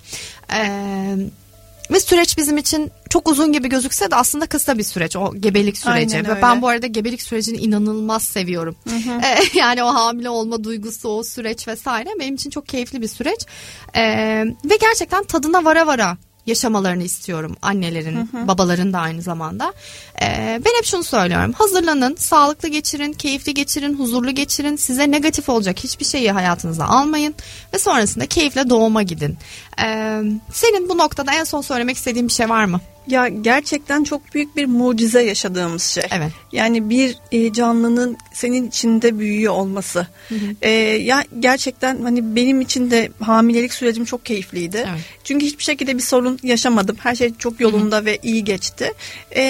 E, 0.53 0.61
ve 1.95 2.01
süreç 2.01 2.39
bizim 2.39 2.57
için 2.57 2.91
çok 3.11 3.29
uzun 3.29 3.53
gibi 3.53 3.69
gözükse 3.69 4.11
de 4.11 4.17
aslında 4.17 4.47
kısa 4.47 4.79
bir 4.79 4.83
süreç 4.83 5.17
o 5.17 5.33
gebelik 5.41 5.79
süreci. 5.79 6.17
Aynen 6.17 6.29
Ve 6.29 6.33
öyle. 6.33 6.43
ben 6.43 6.63
bu 6.63 6.69
arada 6.69 6.87
gebelik 6.87 7.23
sürecini 7.23 7.57
inanılmaz 7.57 8.23
seviyorum. 8.23 8.77
Ee, 9.25 9.59
yani 9.59 9.83
o 9.83 9.87
hamile 9.87 10.31
olma 10.31 10.65
duygusu, 10.65 11.09
o 11.09 11.23
süreç 11.23 11.69
vesaire 11.69 12.09
benim 12.21 12.35
için 12.35 12.51
çok 12.51 12.69
keyifli 12.69 13.03
bir 13.03 13.09
süreç. 13.09 13.47
Ee, 13.97 14.03
ve 14.65 14.77
gerçekten 14.81 15.25
tadına 15.25 15.65
vara 15.65 15.87
vara 15.87 16.17
yaşamalarını 16.47 17.03
istiyorum 17.03 17.57
annelerin, 17.63 18.31
babaların 18.49 18.93
da 18.93 18.99
aynı 18.99 19.23
zamanda. 19.23 19.73
Ee, 20.23 20.61
ben 20.65 20.77
hep 20.77 20.85
şunu 20.85 21.05
söylüyorum. 21.05 21.53
Hazırlanın, 21.53 22.17
sağlıklı 22.17 22.69
geçirin, 22.69 23.13
keyifli 23.13 23.55
geçirin, 23.55 23.99
huzurlu 23.99 24.31
geçirin. 24.31 24.77
Size 24.77 25.11
negatif 25.11 25.49
olacak 25.49 25.79
hiçbir 25.85 26.05
şeyi 26.05 26.33
hayatınıza 26.33 26.85
almayın 26.85 27.35
ve 27.75 27.79
sonrasında 27.79 28.27
keyifle 28.27 28.71
doğuma 28.71 29.03
gidin. 29.03 29.39
Ee, 29.83 30.23
senin 30.53 30.89
bu 30.89 30.99
noktada 30.99 31.35
en 31.35 31.45
son 31.45 31.61
söylemek 31.61 31.97
istediğin 31.97 32.29
bir 32.29 32.33
şey 32.33 32.49
var 32.49 32.65
mı? 32.65 32.81
Ya 33.09 33.29
gerçekten 33.29 34.05
çok 34.05 34.35
büyük 34.35 34.57
bir 34.57 34.67
mucize 34.67 35.23
yaşadığımız 35.23 35.83
şey. 35.83 36.05
Evet. 36.11 36.33
Yani 36.53 36.91
bir 36.91 37.19
e, 37.33 37.53
canlının 37.53 38.17
senin 38.33 38.69
içinde 38.69 39.19
büyüyor 39.19 39.55
olması. 39.55 40.07
E, 40.63 40.71
ya 40.71 41.25
gerçekten 41.41 42.03
hani 42.03 42.37
benim 42.37 42.61
için 42.61 42.91
de 42.91 43.11
hamilelik 43.21 43.75
sürecim 43.75 44.05
çok 44.05 44.27
keyifliydi. 44.27 44.77
Evet. 44.77 45.01
Çünkü 45.25 45.47
hiçbir 45.47 45.65
şekilde 45.65 45.97
bir 45.97 46.03
sorun 46.03 46.39
yaşamadım. 46.43 46.97
Her 47.01 47.15
şey 47.15 47.35
çok 47.39 47.61
yolunda 47.61 48.05
ve 48.05 48.19
iyi 48.23 48.45
geçti. 48.45 48.93
E, 49.37 49.43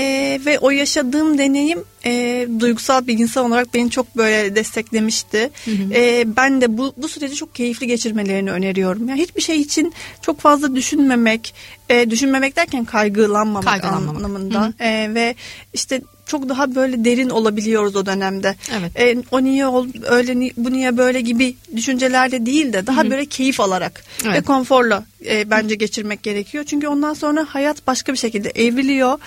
ve 0.46 0.58
o 0.58 0.70
yaşadığım 0.70 1.38
deneyim 1.38 1.84
e, 2.06 2.46
duygusal 2.60 3.06
bir 3.06 3.18
insan 3.18 3.44
olarak 3.44 3.74
beni 3.74 3.90
çok 3.90 4.16
böyle 4.16 4.56
desteklemişti. 4.56 5.50
E, 5.94 6.24
ben 6.36 6.60
de 6.60 6.78
bu, 6.78 6.92
bu 6.96 7.08
süreci 7.08 7.34
çok 7.34 7.54
keyifli 7.54 7.86
geçirmelerini 7.86 8.52
öneriyorum. 8.52 9.08
Yani 9.08 9.20
hiçbir 9.20 9.42
şey 9.42 9.60
için 9.60 9.94
çok 10.22 10.40
fazla 10.40 10.74
düşünmemek, 10.74 11.54
e, 11.88 12.10
düşünmemek 12.10 12.56
derken 12.56 12.84
kaygılanmamak, 12.84 13.64
Kaygılanmamak. 13.64 14.16
anlamında 14.16 14.72
E, 14.80 15.14
ve 15.14 15.34
işte 15.72 16.02
çok 16.26 16.48
daha 16.48 16.74
böyle 16.74 17.04
derin 17.04 17.30
olabiliyoruz 17.30 17.96
o 17.96 18.06
dönemde. 18.06 18.56
Evet. 18.78 19.00
E, 19.00 19.16
o 19.30 19.44
niye 19.44 19.66
ol, 19.66 19.86
öyle 20.08 20.52
bu 20.56 20.72
niye 20.72 20.96
böyle 20.96 21.20
gibi 21.20 21.56
düşüncelerle 21.76 22.46
değil 22.46 22.72
de 22.72 22.86
daha 22.86 23.10
böyle 23.10 23.26
keyif 23.26 23.60
alarak 23.60 24.04
ve 24.24 24.28
Evet. 24.28 24.44
konforla 24.44 25.04
e, 25.26 25.50
bence 25.50 25.74
geçirmek 25.74 26.22
gerekiyor. 26.22 26.64
Çünkü 26.64 26.88
ondan 26.88 27.14
sonra 27.14 27.46
hayat 27.48 27.86
başka 27.86 28.12
bir 28.12 28.18
şekilde 28.18 28.50
evriliyor 28.50 29.18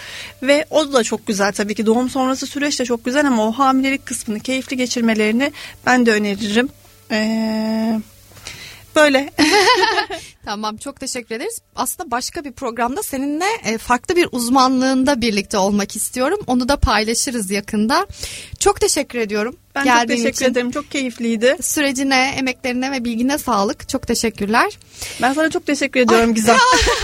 ve 0.43 0.65
o 0.69 0.93
da 0.93 1.03
çok 1.03 1.27
güzel 1.27 1.53
tabii 1.53 1.75
ki 1.75 1.85
doğum 1.85 2.09
sonrası 2.09 2.47
süreç 2.47 2.79
de 2.79 2.85
çok 2.85 3.05
güzel 3.05 3.27
ama 3.27 3.47
o 3.47 3.51
hamilelik 3.51 4.05
kısmını 4.05 4.39
keyifli 4.39 4.77
geçirmelerini 4.77 5.51
ben 5.85 6.05
de 6.05 6.11
öneririm. 6.11 6.69
E, 7.11 7.99
böyle. 8.97 9.29
Tamam 10.45 10.77
çok 10.77 10.99
teşekkür 10.99 11.35
ederiz. 11.35 11.61
Aslında 11.75 12.11
başka 12.11 12.43
bir 12.43 12.51
programda 12.51 13.03
seninle 13.03 13.45
e, 13.65 13.77
farklı 13.77 14.15
bir 14.15 14.27
uzmanlığında 14.31 15.21
birlikte 15.21 15.57
olmak 15.57 15.95
istiyorum. 15.95 16.39
Onu 16.47 16.69
da 16.69 16.77
paylaşırız 16.77 17.51
yakında. 17.51 18.07
Çok 18.59 18.81
teşekkür 18.81 19.19
ediyorum. 19.19 19.55
Ben 19.75 19.83
Geldiğin 19.83 20.17
çok 20.19 20.25
teşekkür 20.25 20.29
için. 20.45 20.45
ederim. 20.51 20.71
Çok 20.71 20.91
keyifliydi. 20.91 21.57
Sürecine, 21.61 22.33
emeklerine 22.37 22.91
ve 22.91 23.03
bilgine 23.05 23.37
sağlık. 23.37 23.89
Çok 23.89 24.07
teşekkürler. 24.07 24.79
Ben 25.21 25.33
sana 25.33 25.49
çok 25.49 25.65
teşekkür 25.65 25.99
ediyorum 25.99 26.33
Gizem. 26.33 26.57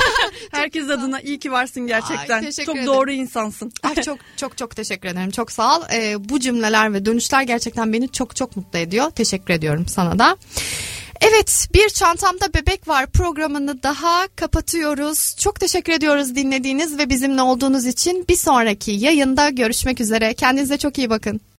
Herkes 0.52 0.90
adına 0.90 1.22
iyi 1.22 1.40
ki 1.40 1.52
varsın 1.52 1.88
gerçekten. 1.88 2.44
Ay, 2.44 2.52
çok 2.52 2.76
ederim. 2.76 2.88
doğru 2.88 3.12
insansın. 3.12 3.72
Ay 3.84 3.96
çok 3.96 4.18
çok 4.38 4.58
çok 4.58 4.76
teşekkür 4.76 5.10
ederim. 5.10 5.32
Çok 5.32 5.52
sağ 5.52 5.78
ol. 5.78 5.84
Ee, 5.94 6.30
bu 6.30 6.40
cümleler 6.40 6.94
ve 6.94 7.06
dönüşler 7.06 7.42
gerçekten 7.44 7.94
beni 7.94 8.12
çok 8.12 8.36
çok 8.36 8.56
mutlu 8.56 8.80
ediyor. 8.80 9.10
Teşekkür 9.10 9.54
ediyorum 9.54 9.86
sana 9.88 10.20
da. 10.20 10.38
Evet 11.30 11.68
bir 11.74 11.90
çantamda 11.90 12.54
bebek 12.54 12.88
var 12.88 13.08
programını 13.08 13.84
daha 13.84 14.28
kapatıyoruz. 14.28 15.36
Çok 15.40 15.60
teşekkür 15.60 15.94
ediyoruz 15.94 16.36
dinlediğiniz 16.36 16.98
ve 16.98 17.10
bizimle 17.10 17.42
olduğunuz 17.42 17.86
için. 17.86 18.26
Bir 18.30 18.36
sonraki 18.36 18.92
yayında 18.92 19.50
görüşmek 19.50 20.02
üzere. 20.02 20.34
Kendinize 20.34 20.78
çok 20.78 20.98
iyi 20.98 21.10
bakın. 21.10 21.42